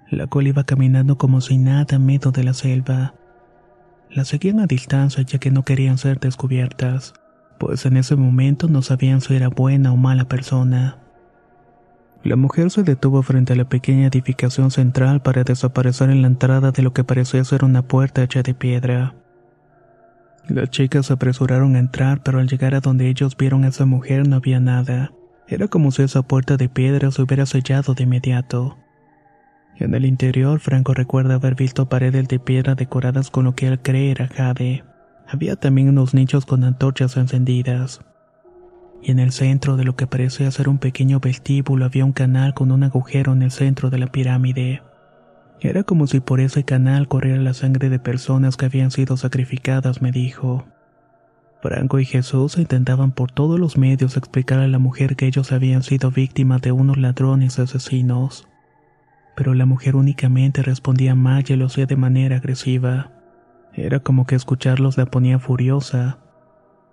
la 0.09 0.29
cual 0.29 0.47
iba 0.47 0.63
caminando 0.63 1.19
como 1.19 1.41
si 1.41 1.59
nada 1.59 1.97
en 1.97 2.07
medio 2.07 2.31
de 2.31 2.45
la 2.45 2.55
selva. 2.55 3.15
La 4.11 4.25
seguían 4.25 4.61
a 4.61 4.67
distancia 4.67 5.25
ya 5.25 5.41
que 5.41 5.51
no 5.51 5.65
querían 5.65 5.99
ser 5.99 6.21
descubiertas, 6.21 7.15
pues 7.59 7.85
en 7.85 7.97
ese 7.97 8.15
momento 8.15 8.69
no 8.69 8.81
sabían 8.81 9.21
si 9.21 9.35
era 9.35 9.49
buena 9.49 9.93
o 9.93 9.97
mala 9.97 10.27
persona. 10.27 11.01
La 12.25 12.37
mujer 12.37 12.71
se 12.71 12.83
detuvo 12.83 13.23
frente 13.23 13.53
a 13.53 13.57
la 13.57 13.69
pequeña 13.69 14.09
edificación 14.09 14.71
central 14.71 15.23
para 15.23 15.45
desaparecer 15.45 16.11
en 16.11 16.23
la 16.23 16.29
entrada 16.29 16.73
de 16.73 16.83
lo 16.83 16.93
que 16.93 17.05
parecía 17.05 17.45
ser 17.45 17.65
una 17.65 17.83
puerta 17.83 18.23
hecha 18.23 18.43
de 18.43 18.55
piedra. 18.55 19.15
Las 20.49 20.71
chicas 20.71 21.07
se 21.07 21.13
apresuraron 21.13 21.77
a 21.77 21.81
entrar, 21.81 22.23
pero 22.23 22.39
al 22.39 22.49
llegar 22.49 22.75
a 22.75 22.81
donde 22.81 23.09
ellos 23.09 23.37
vieron 23.37 23.65
a 23.65 23.69
esa 23.69 23.85
mujer 23.85 24.29
no 24.29 24.37
había 24.37 24.61
nada. 24.61 25.13
Era 25.49 25.69
como 25.69 25.91
si 25.91 26.03
esa 26.03 26.23
puerta 26.23 26.57
de 26.57 26.69
piedra 26.69 27.11
se 27.11 27.23
hubiera 27.23 27.47
sellado 27.47 27.95
de 27.95 28.05
inmediato. 28.05 28.77
En 29.79 29.95
el 29.95 30.07
interior, 30.07 30.59
Franco 30.59 30.95
recuerda 30.95 31.35
haber 31.35 31.55
visto 31.55 31.89
paredes 31.89 32.29
de 32.29 32.39
piedra 32.39 32.75
decoradas 32.75 33.31
con 33.31 33.45
lo 33.45 33.55
que 33.55 33.69
él 33.69 33.81
cree 33.81 34.11
era 34.11 34.27
jade. 34.27 34.85
Había 35.29 35.57
también 35.57 35.89
unos 35.89 36.15
nichos 36.15 36.47
con 36.47 36.65
antorchas 36.65 37.17
encendidas. 37.17 38.01
Y 39.07 39.13
en 39.13 39.21
el 39.21 39.31
centro 39.31 39.77
de 39.77 39.85
lo 39.85 39.95
que 39.95 40.09
parecía 40.09 40.51
ser 40.51 40.69
un 40.69 40.79
pequeño 40.79 41.21
vestíbulo 41.21 41.85
había 41.85 42.05
un 42.05 42.11
canal 42.11 42.55
con 42.55 42.73
un 42.73 42.83
agujero 42.83 43.35
en 43.35 43.43
el 43.43 43.53
centro 43.53 43.89
de 43.89 43.99
la 43.99 44.09
pirámide. 44.09 44.83
Era 45.61 45.85
como 45.85 46.09
si 46.09 46.19
por 46.19 46.41
ese 46.41 46.65
canal 46.65 47.07
corriera 47.07 47.41
la 47.41 47.55
sangre 47.55 47.89
de 47.89 48.01
personas 48.01 48.57
que 48.57 48.67
habían 48.67 48.91
sido 48.91 49.17
sacrificadas, 49.17 50.03
me 50.03 50.11
dijo. 50.11 50.65
Franco 51.63 52.01
y 52.01 52.05
Jesús 52.05 52.59
intentaban 52.59 53.13
por 53.13 53.31
todos 53.31 53.61
los 53.61 53.79
medios 53.79 54.17
explicar 54.17 54.59
a 54.59 54.67
la 54.67 54.81
mujer 54.81 55.15
que 55.15 55.29
ellos 55.29 55.53
habían 55.53 55.85
sido 55.85 56.11
víctimas 56.11 56.61
de 56.63 56.73
unos 56.73 56.97
ladrones 56.97 57.61
asesinos. 57.61 58.49
Pero 59.37 59.55
la 59.55 59.67
mujer 59.67 59.95
únicamente 59.95 60.63
respondía 60.63 61.15
mal 61.15 61.45
y 61.47 61.55
lo 61.55 61.67
hacía 61.67 61.87
de 61.87 61.95
manera 61.95 62.39
agresiva. 62.39 63.13
Era 63.73 64.01
como 64.01 64.27
que 64.27 64.35
escucharlos 64.35 64.99
la 64.99 65.07
ponía 65.07 65.39
furiosa. 65.39 66.19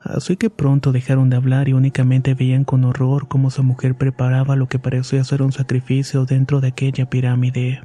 Así 0.04 0.36
que 0.36 0.50
pronto 0.50 0.92
dejaron 0.92 1.30
de 1.30 1.38
hablar 1.38 1.70
y 1.70 1.74
únicamente 1.74 2.34
veían 2.34 2.66
con 2.66 2.84
horror 2.84 3.28
cómo 3.28 3.48
esa 3.48 3.62
mujer 3.62 3.96
preparaba 3.96 4.56
lo 4.56 4.68
que 4.68 4.80
parecía 4.80 5.24
ser 5.24 5.42
un 5.42 5.54
sacrificio 5.54 6.26
dentro 6.26 6.60
de 6.60 6.68
aquella 6.70 7.10
pirámide. 7.10 7.82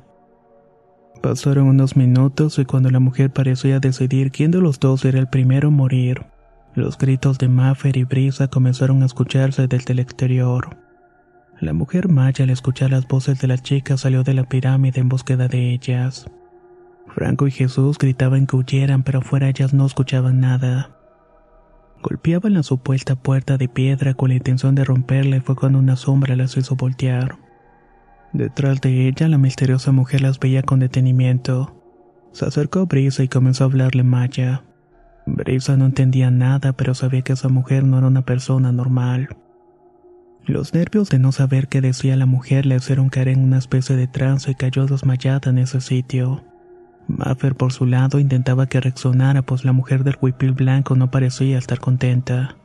Pasaron 1.22 1.68
unos 1.68 1.96
minutos 1.96 2.58
y 2.58 2.64
cuando 2.64 2.90
la 2.90 3.00
mujer 3.00 3.32
parecía 3.32 3.80
decidir 3.80 4.30
quién 4.32 4.50
de 4.50 4.60
los 4.60 4.80
dos 4.80 5.04
era 5.04 5.18
el 5.18 5.28
primero 5.28 5.68
en 5.68 5.74
morir, 5.74 6.26
los 6.74 6.96
gritos 6.96 7.38
de 7.38 7.48
Maffer 7.48 7.96
y 7.96 8.04
Brisa 8.04 8.48
comenzaron 8.48 9.02
a 9.02 9.06
escucharse 9.06 9.66
desde 9.66 9.92
el 9.92 9.98
exterior. 9.98 10.76
La 11.60 11.72
mujer 11.72 12.08
maya 12.08 12.44
al 12.44 12.50
escuchar 12.50 12.90
las 12.90 13.08
voces 13.08 13.40
de 13.40 13.48
la 13.48 13.58
chica 13.58 13.96
salió 13.96 14.22
de 14.22 14.34
la 14.34 14.44
pirámide 14.44 15.00
en 15.00 15.08
búsqueda 15.08 15.48
de 15.48 15.72
ellas. 15.72 16.30
Franco 17.08 17.48
y 17.48 17.50
Jesús 17.50 17.98
gritaban 17.98 18.46
que 18.46 18.54
huyeran, 18.54 19.02
pero 19.02 19.22
fuera 19.22 19.48
ellas 19.48 19.74
no 19.74 19.86
escuchaban 19.86 20.38
nada. 20.38 20.97
Golpeaban 22.02 22.54
la 22.54 22.62
supuesta 22.62 23.16
puerta 23.16 23.56
de 23.56 23.68
piedra 23.68 24.14
con 24.14 24.28
la 24.28 24.36
intención 24.36 24.74
de 24.74 24.84
romperla 24.84 25.36
y 25.36 25.40
fue 25.40 25.56
cuando 25.56 25.78
una 25.78 25.96
sombra 25.96 26.36
las 26.36 26.56
hizo 26.56 26.76
voltear. 26.76 27.36
Detrás 28.32 28.80
de 28.80 29.08
ella, 29.08 29.28
la 29.28 29.38
misteriosa 29.38 29.90
mujer 29.90 30.20
las 30.20 30.38
veía 30.38 30.62
con 30.62 30.80
detenimiento. 30.80 31.74
Se 32.32 32.44
acercó 32.44 32.80
a 32.80 32.84
Brisa 32.84 33.22
y 33.22 33.28
comenzó 33.28 33.64
a 33.64 33.66
hablarle 33.66 34.04
maya. 34.04 34.62
Brisa 35.26 35.76
no 35.76 35.86
entendía 35.86 36.30
nada, 36.30 36.72
pero 36.72 36.94
sabía 36.94 37.22
que 37.22 37.32
esa 37.32 37.48
mujer 37.48 37.84
no 37.84 37.98
era 37.98 38.06
una 38.06 38.24
persona 38.24 38.70
normal. 38.70 39.36
Los 40.46 40.72
nervios 40.72 41.10
de 41.10 41.18
no 41.18 41.32
saber 41.32 41.68
qué 41.68 41.80
decía 41.80 42.16
la 42.16 42.26
mujer 42.26 42.64
le 42.64 42.76
hicieron 42.76 43.08
caer 43.10 43.28
en 43.28 43.42
una 43.42 43.58
especie 43.58 43.96
de 43.96 44.06
trance 44.06 44.50
y 44.50 44.54
cayó 44.54 44.86
desmayada 44.86 45.50
en 45.50 45.58
ese 45.58 45.80
sitio. 45.80 46.42
Maffer 47.08 47.54
por 47.54 47.72
su 47.72 47.86
lado 47.86 48.18
intentaba 48.20 48.66
que 48.66 48.80
reaccionara 48.80 49.42
pues 49.42 49.64
la 49.64 49.72
mujer 49.72 50.04
del 50.04 50.18
huipil 50.20 50.52
blanco 50.52 50.94
no 50.94 51.10
parecía 51.10 51.58
estar 51.58 51.80
contenta. 51.80 52.56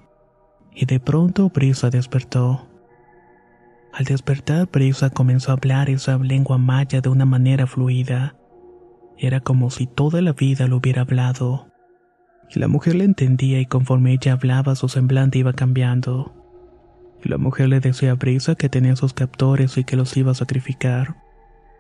Y 0.76 0.86
de 0.86 1.00
pronto 1.00 1.50
Brisa 1.50 1.90
despertó. 1.90 2.68
Al 3.94 4.06
despertar, 4.06 4.68
Brisa 4.72 5.12
comenzó 5.12 5.52
a 5.52 5.54
hablar 5.56 5.90
esa 5.90 6.18
lengua 6.18 6.58
maya 6.58 7.00
de 7.00 7.10
una 7.10 7.26
manera 7.26 7.68
fluida. 7.68 8.36
Era 9.18 9.40
como 9.40 9.70
si 9.70 9.88
toda 9.88 10.22
la 10.22 10.34
vida 10.34 10.68
lo 10.68 10.78
hubiera 10.78 11.04
hablado. 11.04 11.68
La 12.54 12.68
mujer 12.68 12.96
le 12.96 13.06
entendía 13.06 13.60
y 13.60 13.66
conforme 13.66 14.14
ella 14.14 14.34
hablaba 14.34 14.76
su 14.76 14.90
semblante 14.90 15.40
iba 15.40 15.54
cambiando. 15.54 16.34
La 17.24 17.38
mujer 17.38 17.70
le 17.70 17.80
decía 17.80 18.12
a 18.12 18.16
Brisa 18.16 18.56
que 18.56 18.68
tenía 18.68 18.96
sus 18.96 19.14
captores 19.14 19.78
y 19.78 19.86
que 19.86 19.96
los 19.96 20.16
iba 20.18 20.32
a 20.32 20.36
sacrificar. 20.36 21.16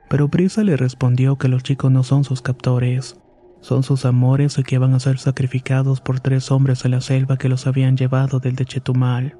Pero 0.10 0.28
Brisa 0.28 0.63
le 0.63 0.78
respondió 0.78 1.38
que 1.38 1.48
los 1.48 1.63
chicos 1.63 1.92
no 1.92 2.04
son 2.04 2.24
sus 2.24 2.42
captores, 2.42 3.18
son 3.62 3.84
sus 3.84 4.06
amores 4.06 4.58
y 4.58 4.63
que 4.63 4.78
van 4.78 4.94
a 4.94 5.00
ser 5.00 5.18
sacrificados 5.18 6.02
por 6.02 6.20
tres 6.20 6.52
hombres 6.52 6.84
en 6.86 6.92
la 6.92 7.02
selva 7.02 7.38
que 7.38 7.50
los 7.50 7.66
habían 7.66 7.96
llevado 7.96 8.39
del 8.39 8.56
de 8.56 8.66
Chetumal. 8.66 9.38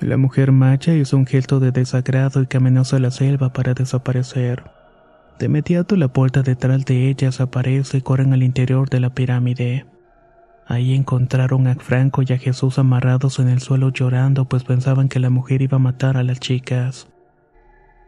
La 0.00 0.16
mujer 0.16 0.50
macha 0.52 0.94
hizo 0.94 1.16
un 1.18 1.26
gesto 1.26 1.60
de 1.60 1.72
desagrado 1.72 2.40
y 2.40 2.46
caminó 2.46 2.80
hacia 2.80 2.98
la 2.98 3.10
selva 3.10 3.52
para 3.52 3.74
desaparecer. 3.74 4.64
De 5.38 5.46
inmediato 5.46 5.96
la 5.96 6.08
puerta 6.08 6.42
detrás 6.42 6.84
de 6.86 7.08
ellas 7.10 7.40
aparece 7.40 7.98
y 7.98 8.00
corren 8.00 8.32
al 8.32 8.42
interior 8.42 8.88
de 8.88 9.00
la 9.00 9.14
pirámide. 9.14 9.86
Ahí 10.66 10.94
encontraron 10.94 11.66
a 11.66 11.74
Franco 11.74 12.22
y 12.22 12.32
a 12.32 12.38
Jesús 12.38 12.78
amarrados 12.78 13.38
en 13.38 13.48
el 13.48 13.60
suelo 13.60 13.90
llorando 13.90 14.46
pues 14.46 14.64
pensaban 14.64 15.08
que 15.08 15.18
la 15.18 15.28
mujer 15.28 15.60
iba 15.60 15.76
a 15.76 15.80
matar 15.80 16.16
a 16.16 16.22
las 16.22 16.40
chicas. 16.40 17.08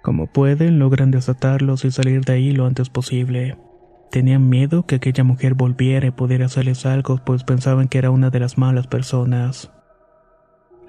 Como 0.03 0.27
pueden, 0.27 0.79
logran 0.81 1.13
desatarlos 1.13 1.85
y 1.85 1.93
salir 1.93 2.25
de 2.25 2.33
ahí 2.35 2.53
lo 2.53 2.67
antes 2.67 2.91
posible. 2.91 3.57
Tenían 4.11 4.49
miedo 4.49 4.85
que 4.85 4.97
aquella 4.97 5.25
mujer 5.25 5.55
volviera 5.55 6.09
y 6.09 6.11
pudiera 6.11 6.47
hacerles 6.47 6.85
algo 6.85 7.19
pues 7.25 7.45
pensaban 7.45 7.89
que 7.89 7.99
era 7.99 8.11
una 8.11 8.31
de 8.31 8.41
las 8.41 8.59
malas 8.59 8.89
personas. 8.89 9.71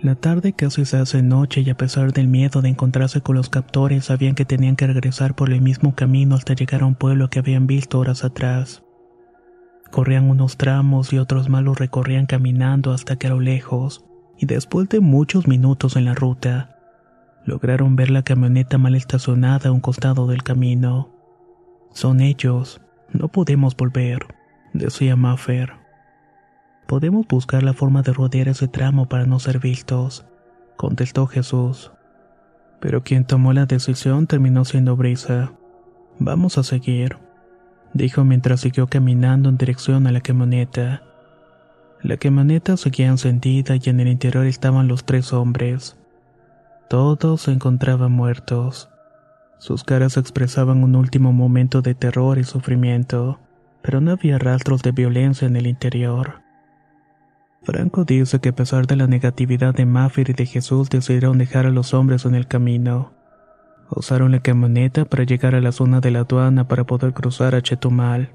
La 0.02 0.16
tarde 0.16 0.52
casi 0.52 0.84
se 0.84 0.98
hace 0.98 1.22
noche 1.22 1.62
y 1.62 1.70
a 1.70 1.78
pesar 1.78 2.12
del 2.12 2.28
miedo 2.28 2.62
de 2.62 2.68
encontrarse 2.68 3.22
con 3.22 3.38
los 3.38 3.48
captores, 3.50 4.06
sabían 4.06 4.36
que 4.36 4.44
tenían 4.44 4.76
que 4.76 4.88
regresar 4.88 5.36
por 5.36 5.50
el 5.50 5.62
mismo 5.62 5.96
camino 5.96 6.36
hasta 6.36 6.56
llegar 6.56 6.82
a 6.82 6.88
un 6.88 6.96
pueblo 6.96 7.30
que 7.30 7.40
habían 7.40 7.68
visto 7.68 8.00
horas 8.00 8.26
atrás. 8.26 8.84
Corrían 9.92 10.30
unos 10.30 10.58
tramos 10.58 11.14
y 11.14 11.20
otros 11.20 11.48
más 11.48 11.64
los 11.64 11.78
recorrían 11.78 12.26
caminando 12.26 12.92
hasta 12.92 13.16
que 13.16 13.28
a 13.28 13.30
lo 13.30 13.40
lejos, 13.40 14.04
y 14.38 14.48
después 14.48 14.90
de 14.90 15.00
muchos 15.00 15.48
minutos 15.48 15.96
en 15.96 16.04
la 16.04 16.16
ruta, 16.16 16.76
lograron 17.46 17.96
ver 17.96 18.10
la 18.10 18.24
camioneta 18.24 18.78
mal 18.78 18.96
estacionada 18.96 19.70
a 19.70 19.72
un 19.72 19.80
costado 19.80 20.28
del 20.28 20.44
camino. 20.44 21.10
Son 21.92 22.22
ellos, 22.22 22.82
no 23.12 23.28
podemos 23.28 23.76
volver, 23.76 24.26
decía 24.74 25.16
Maffer. 25.16 25.74
Podemos 26.88 27.28
buscar 27.28 27.64
la 27.64 27.74
forma 27.74 28.02
de 28.02 28.14
rodear 28.14 28.48
ese 28.48 28.68
tramo 28.68 29.08
para 29.08 29.26
no 29.26 29.40
ser 29.40 29.60
vistos, 29.60 30.26
contestó 30.76 31.28
Jesús. 31.28 31.92
Pero 32.80 33.04
quien 33.04 33.26
tomó 33.26 33.54
la 33.54 33.66
decisión 33.66 34.28
terminó 34.28 34.66
siendo 34.66 34.96
Brisa. 34.96 35.54
Vamos 36.20 36.58
a 36.58 36.64
seguir, 36.64 37.18
dijo 37.94 38.24
mientras 38.26 38.62
siguió 38.62 38.88
caminando 38.88 39.50
en 39.50 39.58
dirección 39.58 40.08
a 40.08 40.12
la 40.12 40.22
camioneta. 40.22 41.04
La 42.02 42.18
camioneta 42.18 42.76
seguía 42.76 43.08
encendida 43.08 43.76
y 43.78 43.90
en 43.90 44.02
el 44.02 44.10
interior 44.10 44.46
estaban 44.46 44.90
los 44.90 45.06
tres 45.06 45.32
hombres. 45.32 45.98
Todos 46.90 47.42
se 47.42 47.52
encontraban 47.52 48.12
muertos. 48.12 48.90
Sus 49.58 49.84
caras 49.84 50.18
expresaban 50.18 50.84
un 50.84 50.96
último 50.96 51.32
momento 51.32 51.82
de 51.82 51.96
terror 51.96 52.38
y 52.38 52.44
sufrimiento, 52.44 53.40
pero 53.82 54.02
no 54.02 54.12
había 54.12 54.38
rastros 54.38 54.82
de 54.82 54.92
violencia 54.92 55.48
en 55.48 55.56
el 55.56 55.68
interior. 55.68 56.42
Franco 57.64 58.04
dice 58.04 58.40
que 58.40 58.50
a 58.50 58.56
pesar 58.56 58.88
de 58.88 58.98
la 58.98 59.08
negatividad 59.08 59.74
de 59.74 59.86
Maffer 59.86 60.30
y 60.30 60.34
de 60.34 60.46
Jesús 60.46 60.90
decidieron 60.90 61.38
dejar 61.38 61.66
a 61.66 61.72
los 61.72 61.94
hombres 61.94 62.26
en 62.26 62.36
el 62.36 62.48
camino. 62.48 63.14
Usaron 63.90 64.32
la 64.32 64.42
camioneta 64.42 65.06
para 65.06 65.24
llegar 65.24 65.56
a 65.56 65.62
la 65.62 65.72
zona 65.72 66.02
de 66.02 66.12
la 66.12 66.20
aduana 66.20 66.68
para 66.68 66.84
poder 66.84 67.14
cruzar 67.14 67.56
a 67.56 67.62
Chetumal. 67.62 68.32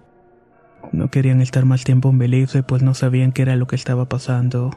No 0.93 1.11
querían 1.11 1.43
estar 1.43 1.67
más 1.67 1.85
tiempo 1.85 2.09
en 2.09 2.19
Belice 2.19 2.63
pues 2.63 2.83
no 2.83 2.95
sabían 2.95 3.33
qué 3.33 3.43
era 3.43 3.57
lo 3.57 3.67
que 3.67 3.77
estaba 3.77 4.09
pasando. 4.09 4.71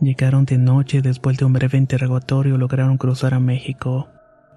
Llegaron 0.00 0.44
de 0.44 0.58
noche 0.58 0.98
y 0.98 1.00
después 1.00 1.36
de 1.38 1.44
un 1.44 1.52
breve 1.52 1.78
interrogatorio 1.78 2.58
lograron 2.58 2.98
cruzar 2.98 3.34
a 3.34 3.40
México. 3.40 4.08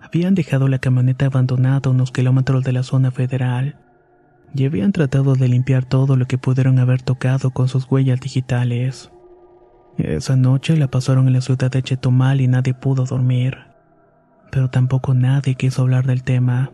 Habían 0.01 0.35
dejado 0.35 0.67
la 0.67 0.79
camioneta 0.79 1.25
abandonada 1.25 1.81
a 1.85 1.89
unos 1.89 2.11
kilómetros 2.11 2.63
de 2.63 2.73
la 2.73 2.83
zona 2.83 3.11
federal 3.11 3.77
y 4.53 4.65
habían 4.65 4.91
tratado 4.91 5.35
de 5.35 5.47
limpiar 5.47 5.85
todo 5.85 6.15
lo 6.15 6.25
que 6.25 6.37
pudieron 6.37 6.79
haber 6.79 7.01
tocado 7.01 7.51
con 7.51 7.67
sus 7.67 7.89
huellas 7.89 8.19
digitales. 8.19 9.11
Esa 9.97 10.35
noche 10.35 10.77
la 10.77 10.87
pasaron 10.87 11.27
en 11.27 11.33
la 11.33 11.41
ciudad 11.41 11.71
de 11.71 11.81
Chetumal 11.81 12.41
y 12.41 12.47
nadie 12.47 12.73
pudo 12.73 13.05
dormir. 13.05 13.57
Pero 14.51 14.69
tampoco 14.69 15.13
nadie 15.13 15.55
quiso 15.55 15.81
hablar 15.81 16.05
del 16.05 16.23
tema. 16.23 16.71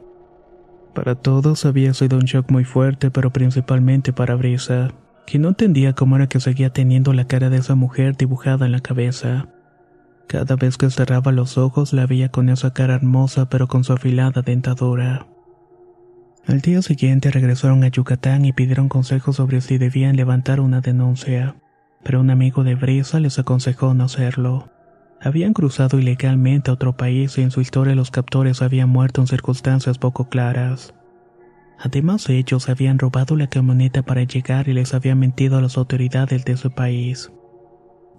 Para 0.94 1.16
todos 1.16 1.66
había 1.66 1.94
sido 1.94 2.18
un 2.18 2.26
shock 2.26 2.52
muy 2.52 2.66
fuerte, 2.66 3.10
pero 3.10 3.32
principalmente 3.32 4.14
para 4.14 4.36
Brisa, 4.36 4.90
que 5.26 5.40
no 5.40 5.50
entendía 5.50 5.94
cómo 5.94 6.16
era 6.16 6.28
que 6.28 6.40
seguía 6.40 6.72
teniendo 6.72 7.14
la 7.14 7.26
cara 7.26 7.50
de 7.50 7.58
esa 7.58 7.76
mujer 7.76 8.18
dibujada 8.18 8.66
en 8.66 8.72
la 8.72 8.82
cabeza. 8.82 9.48
Cada 10.28 10.56
vez 10.56 10.78
que 10.78 10.90
cerraba 10.90 11.32
los 11.32 11.58
ojos 11.58 11.94
la 11.94 12.06
veía 12.08 12.30
con 12.30 12.50
esa 12.50 12.74
cara 12.74 12.96
hermosa 12.96 13.50
pero 13.50 13.68
con 13.68 13.84
su 13.84 13.94
afilada 13.94 14.42
dentadura. 14.42 15.28
Al 16.46 16.60
día 16.60 16.82
siguiente 16.82 17.32
regresaron 17.32 17.84
a 17.84 17.88
Yucatán 17.88 18.44
y 18.44 18.52
pidieron 18.52 18.90
consejos 18.90 19.38
sobre 19.38 19.62
si 19.62 19.78
debían 19.78 20.18
levantar 20.18 20.60
una 20.60 20.82
denuncia, 20.82 21.56
pero 22.04 22.20
un 22.20 22.30
amigo 22.30 22.64
de 22.66 22.76
Brisa 22.76 23.20
les 23.20 23.40
aconsejó 23.40 23.94
no 23.94 24.06
hacerlo. 24.06 24.70
Habían 25.22 25.54
cruzado 25.54 26.00
ilegalmente 26.00 26.70
a 26.70 26.74
otro 26.74 26.98
país 26.98 27.38
y 27.38 27.44
en 27.44 27.52
su 27.52 27.62
historia 27.62 27.96
los 27.96 28.12
captores 28.12 28.62
habían 28.62 28.90
muerto 28.90 29.22
en 29.22 29.28
circunstancias 29.28 29.98
poco 29.98 30.28
claras. 30.28 30.94
Además 31.86 32.30
ellos 32.30 32.70
habían 32.70 32.98
robado 32.98 33.36
la 33.36 33.48
camioneta 33.48 34.04
para 34.04 34.24
llegar 34.24 34.70
y 34.70 34.74
les 34.74 34.94
habían 34.94 35.20
mentido 35.20 35.58
a 35.58 35.62
las 35.62 35.78
autoridades 35.78 36.46
de 36.46 36.56
su 36.56 36.72
país. 36.72 37.30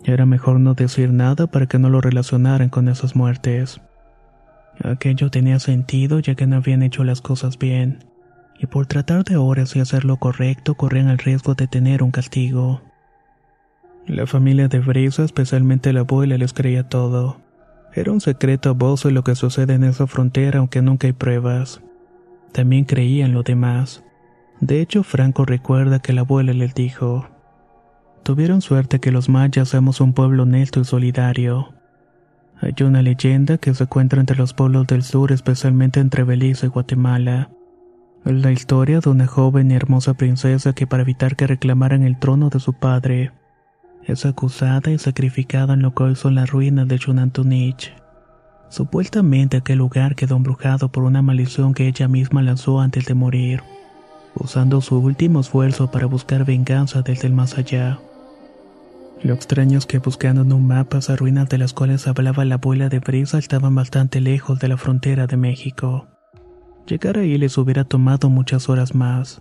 Era 0.04 0.26
mejor 0.26 0.60
no 0.60 0.74
decir 0.74 1.10
nada 1.14 1.46
para 1.46 1.64
que 1.64 1.78
no 1.78 1.88
lo 1.88 2.02
relacionaran 2.02 2.68
con 2.68 2.90
esas 2.90 3.16
muertes. 3.16 3.80
Aquello 4.82 5.30
tenía 5.30 5.58
sentido 5.60 6.18
ya 6.20 6.34
que 6.34 6.46
no 6.46 6.56
habían 6.56 6.82
hecho 6.82 7.04
las 7.04 7.22
cosas 7.22 7.58
bien 7.58 8.04
y 8.60 8.66
por 8.66 8.84
tratar 8.84 9.24
de 9.24 9.38
horas 9.38 9.74
y 9.74 9.80
hacer 9.80 10.04
lo 10.04 10.18
correcto 10.18 10.74
corrían 10.74 11.08
el 11.08 11.16
riesgo 11.16 11.54
de 11.54 11.66
tener 11.66 12.02
un 12.02 12.10
castigo. 12.10 12.82
La 14.06 14.26
familia 14.26 14.68
de 14.68 14.80
Brisa, 14.80 15.24
especialmente 15.24 15.94
la 15.94 16.00
abuela, 16.00 16.36
les 16.36 16.52
creía 16.52 16.86
todo. 16.90 17.40
Era 17.94 18.12
un 18.12 18.20
secreto 18.20 18.68
a 18.68 18.72
voz 18.72 19.06
lo 19.06 19.24
que 19.24 19.34
sucede 19.34 19.72
en 19.72 19.84
esa 19.84 20.06
frontera 20.06 20.58
aunque 20.58 20.82
nunca 20.82 21.06
hay 21.06 21.14
pruebas. 21.14 21.80
También 22.54 22.84
creían 22.84 23.32
lo 23.34 23.42
demás. 23.42 24.04
De 24.60 24.80
hecho, 24.80 25.02
Franco 25.02 25.44
recuerda 25.44 25.98
que 25.98 26.12
la 26.12 26.20
abuela 26.20 26.52
les 26.52 26.72
dijo, 26.72 27.26
Tuvieron 28.22 28.62
suerte 28.62 29.00
que 29.00 29.10
los 29.10 29.28
mayas 29.28 29.70
somos 29.70 30.00
un 30.00 30.12
pueblo 30.12 30.44
honesto 30.44 30.80
y 30.80 30.84
solidario. 30.84 31.74
Hay 32.60 32.72
una 32.84 33.02
leyenda 33.02 33.58
que 33.58 33.74
se 33.74 33.82
encuentra 33.82 34.20
entre 34.20 34.36
los 34.36 34.54
pueblos 34.54 34.86
del 34.86 35.02
sur, 35.02 35.32
especialmente 35.32 35.98
entre 35.98 36.22
Belice 36.22 36.66
y 36.66 36.68
Guatemala, 36.68 37.50
la 38.24 38.52
historia 38.52 39.00
de 39.00 39.10
una 39.10 39.26
joven 39.26 39.72
y 39.72 39.74
hermosa 39.74 40.14
princesa 40.14 40.74
que 40.74 40.86
para 40.86 41.02
evitar 41.02 41.34
que 41.34 41.48
reclamaran 41.48 42.04
el 42.04 42.20
trono 42.20 42.50
de 42.50 42.60
su 42.60 42.72
padre, 42.72 43.32
es 44.04 44.24
acusada 44.26 44.92
y 44.92 44.98
sacrificada 44.98 45.74
en 45.74 45.82
lo 45.82 45.92
que 45.92 46.04
hoy 46.04 46.14
son 46.14 46.36
las 46.36 46.50
ruinas 46.50 46.86
de 46.86 47.00
Chunantunich. 47.00 47.92
Supuestamente 48.74 49.58
aquel 49.58 49.78
lugar 49.78 50.16
quedó 50.16 50.34
embrujado 50.34 50.88
por 50.88 51.04
una 51.04 51.22
maldición 51.22 51.74
que 51.74 51.86
ella 51.86 52.08
misma 52.08 52.42
lanzó 52.42 52.80
antes 52.80 53.04
de 53.06 53.14
morir, 53.14 53.62
usando 54.34 54.80
su 54.80 54.98
último 54.98 55.38
esfuerzo 55.38 55.92
para 55.92 56.06
buscar 56.06 56.44
venganza 56.44 57.02
desde 57.02 57.28
el 57.28 57.34
más 57.34 57.56
allá. 57.56 58.00
Lo 59.22 59.32
extraño 59.32 59.78
es 59.78 59.86
que 59.86 60.00
buscando 60.00 60.42
en 60.42 60.52
un 60.52 60.66
mapa 60.66 60.98
esas 60.98 61.20
ruinas 61.20 61.48
de 61.48 61.58
las 61.58 61.72
cuales 61.72 62.08
hablaba 62.08 62.44
la 62.44 62.56
abuela 62.56 62.88
de 62.88 62.98
Brisa 62.98 63.38
estaban 63.38 63.76
bastante 63.76 64.20
lejos 64.20 64.58
de 64.58 64.66
la 64.66 64.76
frontera 64.76 65.28
de 65.28 65.36
México. 65.36 66.08
Llegar 66.88 67.18
ahí 67.18 67.38
les 67.38 67.56
hubiera 67.56 67.84
tomado 67.84 68.28
muchas 68.28 68.68
horas 68.68 68.92
más. 68.92 69.40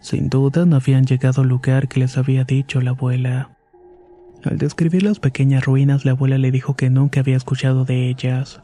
Sin 0.00 0.30
duda 0.30 0.64
no 0.64 0.76
habían 0.76 1.04
llegado 1.04 1.42
al 1.42 1.48
lugar 1.48 1.86
que 1.86 2.00
les 2.00 2.16
había 2.16 2.44
dicho 2.44 2.80
la 2.80 2.92
abuela. 2.92 3.53
Al 4.44 4.58
describir 4.58 5.02
las 5.02 5.20
pequeñas 5.20 5.64
ruinas, 5.64 6.04
la 6.04 6.12
abuela 6.12 6.38
le 6.38 6.50
dijo 6.50 6.76
que 6.76 6.90
nunca 6.90 7.20
había 7.20 7.36
escuchado 7.36 7.84
de 7.84 8.08
ellas, 8.08 8.60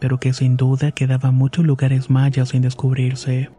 pero 0.00 0.18
que 0.18 0.32
sin 0.32 0.56
duda 0.56 0.92
quedaban 0.92 1.34
muchos 1.34 1.64
lugares 1.64 2.08
mayas 2.08 2.50
sin 2.50 2.62
descubrirse. 2.62 3.50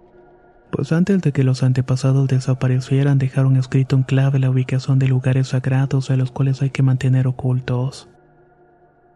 Pues 0.71 0.91
antes 0.91 1.21
de 1.21 1.31
que 1.31 1.43
los 1.43 1.61
antepasados 1.61 2.27
desaparecieran 2.27 3.19
dejaron 3.19 3.57
escrito 3.57 3.95
en 3.95 4.03
clave 4.03 4.39
la 4.39 4.49
ubicación 4.49 4.97
de 4.97 5.07
lugares 5.07 5.49
sagrados 5.49 6.09
a 6.09 6.17
los 6.17 6.31
cuales 6.31 6.61
hay 6.61 6.71
que 6.71 6.83
mantener 6.83 7.27
ocultos. 7.27 8.09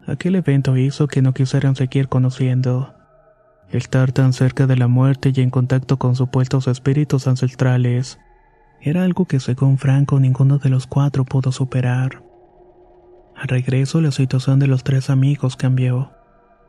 Aquel 0.05 0.35
evento 0.35 0.77
hizo 0.77 1.07
que 1.07 1.21
no 1.21 1.33
quisieran 1.33 1.75
seguir 1.75 2.07
conociendo 2.07 2.93
Estar 3.71 4.11
tan 4.11 4.33
cerca 4.33 4.65
de 4.65 4.75
la 4.75 4.87
muerte 4.87 5.31
y 5.33 5.41
en 5.41 5.51
contacto 5.51 5.97
con 5.97 6.15
supuestos 6.15 6.67
espíritus 6.67 7.27
ancestrales 7.27 8.17
era 8.81 9.03
algo 9.03 9.25
que 9.25 9.39
según 9.39 9.77
Franco 9.77 10.19
ninguno 10.19 10.57
de 10.57 10.69
los 10.69 10.87
cuatro 10.87 11.25
pudo 11.25 11.51
superar. 11.51 12.23
Al 13.35 13.47
regreso 13.47 14.01
la 14.01 14.11
situación 14.11 14.59
de 14.59 14.67
los 14.67 14.83
tres 14.83 15.09
amigos 15.09 15.55
cambió. 15.55 16.11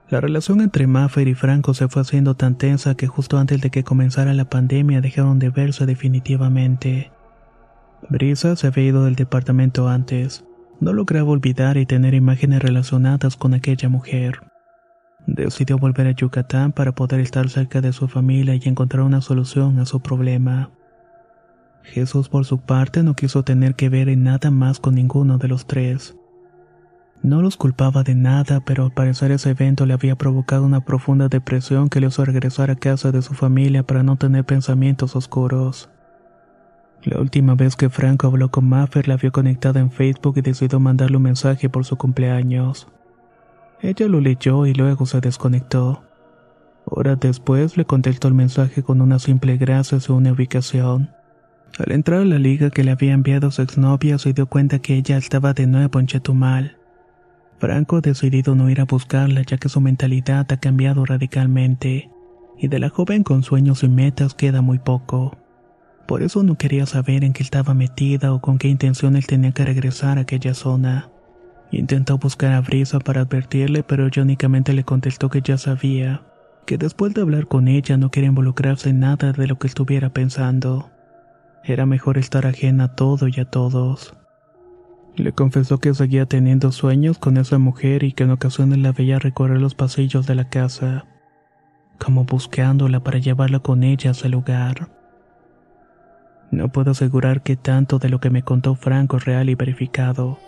La 0.09 0.21
relación 0.21 0.61
entre 0.61 0.87
Maffer 0.89 1.29
y 1.29 1.35
Franco 1.35 1.73
se 1.73 1.89
fue 1.89 2.03
haciendo 2.03 2.35
tan 2.35 2.57
tensa 2.57 2.97
que 2.97 3.07
justo 3.07 3.39
antes 3.39 3.61
de 3.61 3.71
que 3.71 3.85
comenzara 3.85 4.35
la 4.35 4.45
pandemia 4.45 5.01
dejaron 5.01 5.39
de 5.39 5.51
verse 5.51 5.87
definitivamente. 5.87 7.13
Brisa 8.09 8.57
se 8.57 8.67
había 8.67 8.87
ido 8.87 9.05
del 9.05 9.15
departamento 9.15 9.89
antes. 9.89 10.45
No 10.81 10.93
lograba 10.93 11.31
olvidar 11.31 11.77
y 11.77 11.87
tener 11.87 12.15
imágenes 12.15 12.61
relacionadas 12.61 13.37
con 13.37 13.55
aquella 13.55 13.89
mujer. 13.89 14.41
Decidió 15.27 15.79
volver 15.79 16.09
a 16.09 16.13
Yucatán 16.13 16.73
para 16.73 16.93
poder 16.93 17.21
estar 17.21 17.49
cerca 17.49 17.81
de 17.81 17.93
su 17.93 18.09
familia 18.09 18.55
y 18.55 18.63
encontrar 18.65 19.03
una 19.03 19.21
solución 19.21 19.79
a 19.79 19.87
su 19.87 20.01
problema. 20.01 20.71
Jesús 21.83 22.29
por 22.29 22.45
su 22.45 22.59
parte 22.59 23.03
no 23.03 23.15
quiso 23.15 23.43
tener 23.43 23.75
que 23.75 23.89
ver 23.89 24.09
en 24.09 24.25
nada 24.25 24.51
más 24.51 24.81
con 24.81 24.95
ninguno 24.95 25.39
de 25.39 25.49
los 25.49 25.67
tres. 25.67 26.17
No 27.23 27.43
los 27.43 27.57
culpaba 27.57 28.03
de 28.03 28.15
nada, 28.15 28.61
pero 28.61 28.85
al 28.85 28.93
parecer 28.93 29.31
ese 29.31 29.51
evento 29.51 29.85
le 29.85 29.93
había 29.93 30.17
provocado 30.17 30.65
una 30.65 30.85
profunda 30.85 31.29
depresión 31.29 31.91
que 31.91 32.01
le 32.01 32.07
hizo 32.07 32.25
regresar 32.25 32.71
a 32.71 32.77
casa 32.77 33.13
de 33.13 33.21
su 33.21 33.35
familia 33.35 33.83
para 33.83 34.03
no 34.03 34.17
tener 34.17 34.45
pensamientos 34.45 35.17
oscuros. 35.17 35.91
La 37.03 37.19
última 37.19 37.55
vez 37.55 37.77
que 37.77 37.91
Franco 37.91 38.27
habló 38.27 38.51
con 38.51 38.69
Maffer 38.69 39.09
la 39.09 39.17
vio 39.17 39.33
conectada 39.33 39.81
en 39.81 39.91
Facebook 39.91 40.39
y 40.39 40.43
decidió 40.43 40.81
mandarle 40.81 41.17
un 41.19 41.25
mensaje 41.25 41.69
por 41.69 41.85
su 41.85 41.97
cumpleaños. 41.97 42.89
Ella 43.83 44.07
lo 44.09 44.21
leyó 44.21 44.67
y 44.67 44.75
luego 44.75 45.07
se 45.07 45.21
desconectó. 45.21 46.03
Horas 46.85 47.19
después 47.21 47.77
le 47.77 47.85
contestó 47.85 48.29
el 48.29 48.35
mensaje 48.35 48.83
con 48.83 49.01
una 49.01 49.19
simple 49.19 49.57
gracia 49.57 49.99
a 50.07 50.13
una 50.13 50.33
ubicación. 50.33 51.11
Al 51.79 51.93
entrar 51.93 52.21
a 52.21 52.25
la 52.25 52.39
liga 52.39 52.71
que 52.71 52.85
le 52.85 52.91
había 52.91 53.13
enviado 53.13 53.51
su 53.51 53.63
exnovia 53.63 54.19
se 54.19 54.33
dio 54.33 54.47
cuenta 54.47 54.81
que 54.81 54.97
ella 54.97 55.17
estaba 55.17 55.53
de 55.55 55.67
nuevo 55.67 56.01
en 56.01 56.07
Chetumal. 56.07 56.77
Franco 57.59 57.97
ha 57.97 58.01
decidido 58.01 58.55
no 58.55 58.71
ir 58.71 58.81
a 58.81 58.85
buscarla 58.85 59.43
ya 59.43 59.59
que 59.59 59.69
su 59.69 59.81
mentalidad 59.81 60.51
ha 60.51 60.57
cambiado 60.57 61.05
radicalmente, 61.05 62.11
y 62.59 62.69
de 62.69 62.79
la 62.79 62.89
joven 62.89 63.23
con 63.23 63.43
sueños 63.43 63.83
y 63.83 63.89
metas 63.89 64.35
queda 64.35 64.63
muy 64.63 64.79
poco. 64.79 65.37
Por 66.07 66.23
eso 66.23 66.43
no 66.43 66.57
quería 66.57 66.87
saber 66.87 67.23
en 67.23 67.33
qué 67.33 67.43
estaba 67.43 67.73
metida 67.73 68.33
o 68.33 68.41
con 68.41 68.59
qué 68.59 68.69
intención 68.69 69.15
él 69.15 69.27
tenía 69.27 69.53
que 69.53 69.65
regresar 69.65 70.19
a 70.19 70.23
aquella 70.23 70.55
zona. 70.55 71.11
Intentó 71.71 72.19
buscar 72.19 72.53
a 72.53 72.61
Brisa 72.61 72.99
para 72.99 73.21
advertirle, 73.21 73.83
pero 73.83 74.07
ella 74.07 74.23
únicamente 74.23 74.73
le 74.73 74.85
contestó 74.85 75.31
que 75.31 75.41
ya 75.41 75.57
sabía, 75.57 76.23
que 76.67 76.79
después 76.79 77.15
de 77.15 77.21
hablar 77.21 77.47
con 77.47 77.69
ella 77.69 77.97
no 77.97 78.11
quería 78.11 78.29
involucrarse 78.29 78.91
en 78.91 79.01
nada 79.01 79.33
de 79.33 79.47
lo 79.47 79.59
que 79.59 79.69
estuviera 79.69 80.13
pensando. 80.13 80.91
Era 81.65 81.87
mejor 81.87 82.19
estar 82.19 82.47
ajena 82.47 82.85
a 82.85 82.95
todo 82.95 83.29
y 83.29 83.41
a 83.41 83.45
todos. 83.45 84.15
Le 85.17 85.33
confesó 85.33 85.79
que 85.79 85.93
seguía 85.95 86.27
teniendo 86.27 86.73
sueños 86.73 87.19
con 87.19 87.37
esa 87.37 87.59
mujer 87.59 88.05
y 88.05 88.13
que 88.13 88.25
en 88.25 88.31
ocasiones 88.31 88.79
la 88.79 88.93
veía 88.93 89.19
recorrer 89.19 89.61
los 89.61 89.75
pasillos 89.75 90.27
de 90.27 90.35
la 90.35 90.49
casa, 90.49 91.07
como 91.99 92.25
buscándola 92.25 93.01
para 93.01 93.19
llevarla 93.19 93.61
con 93.61 93.83
ella 93.83 94.11
a 94.11 94.13
ese 94.13 94.29
lugar. 94.29 94.89
No 96.51 96.71
puedo 96.71 96.93
asegurar 96.93 97.43
que 97.43 97.57
tanto 97.57 97.99
de 97.99 98.09
lo 98.09 98.21
que 98.21 98.31
me 98.31 98.43
contó 98.43 98.75
Franco 98.75 99.19
es 99.19 99.25
real 99.25 99.51
y 99.51 99.55
verificado 99.55 100.39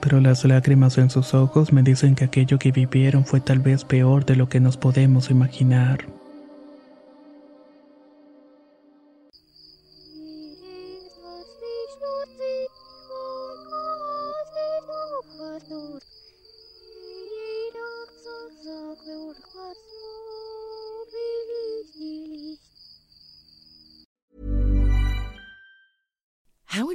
pero 0.00 0.20
las 0.20 0.44
lágrimas 0.44 0.98
en 0.98 1.10
sus 1.10 1.34
ojos 1.34 1.72
me 1.72 1.82
dicen 1.82 2.14
que 2.14 2.24
aquello 2.24 2.58
que 2.58 2.72
vivieron 2.72 3.24
fue 3.24 3.40
tal 3.40 3.58
vez 3.58 3.84
peor 3.84 4.24
de 4.24 4.36
lo 4.36 4.48
que 4.48 4.60
nos 4.60 4.76
podemos 4.76 5.30
imaginar. 5.30 6.17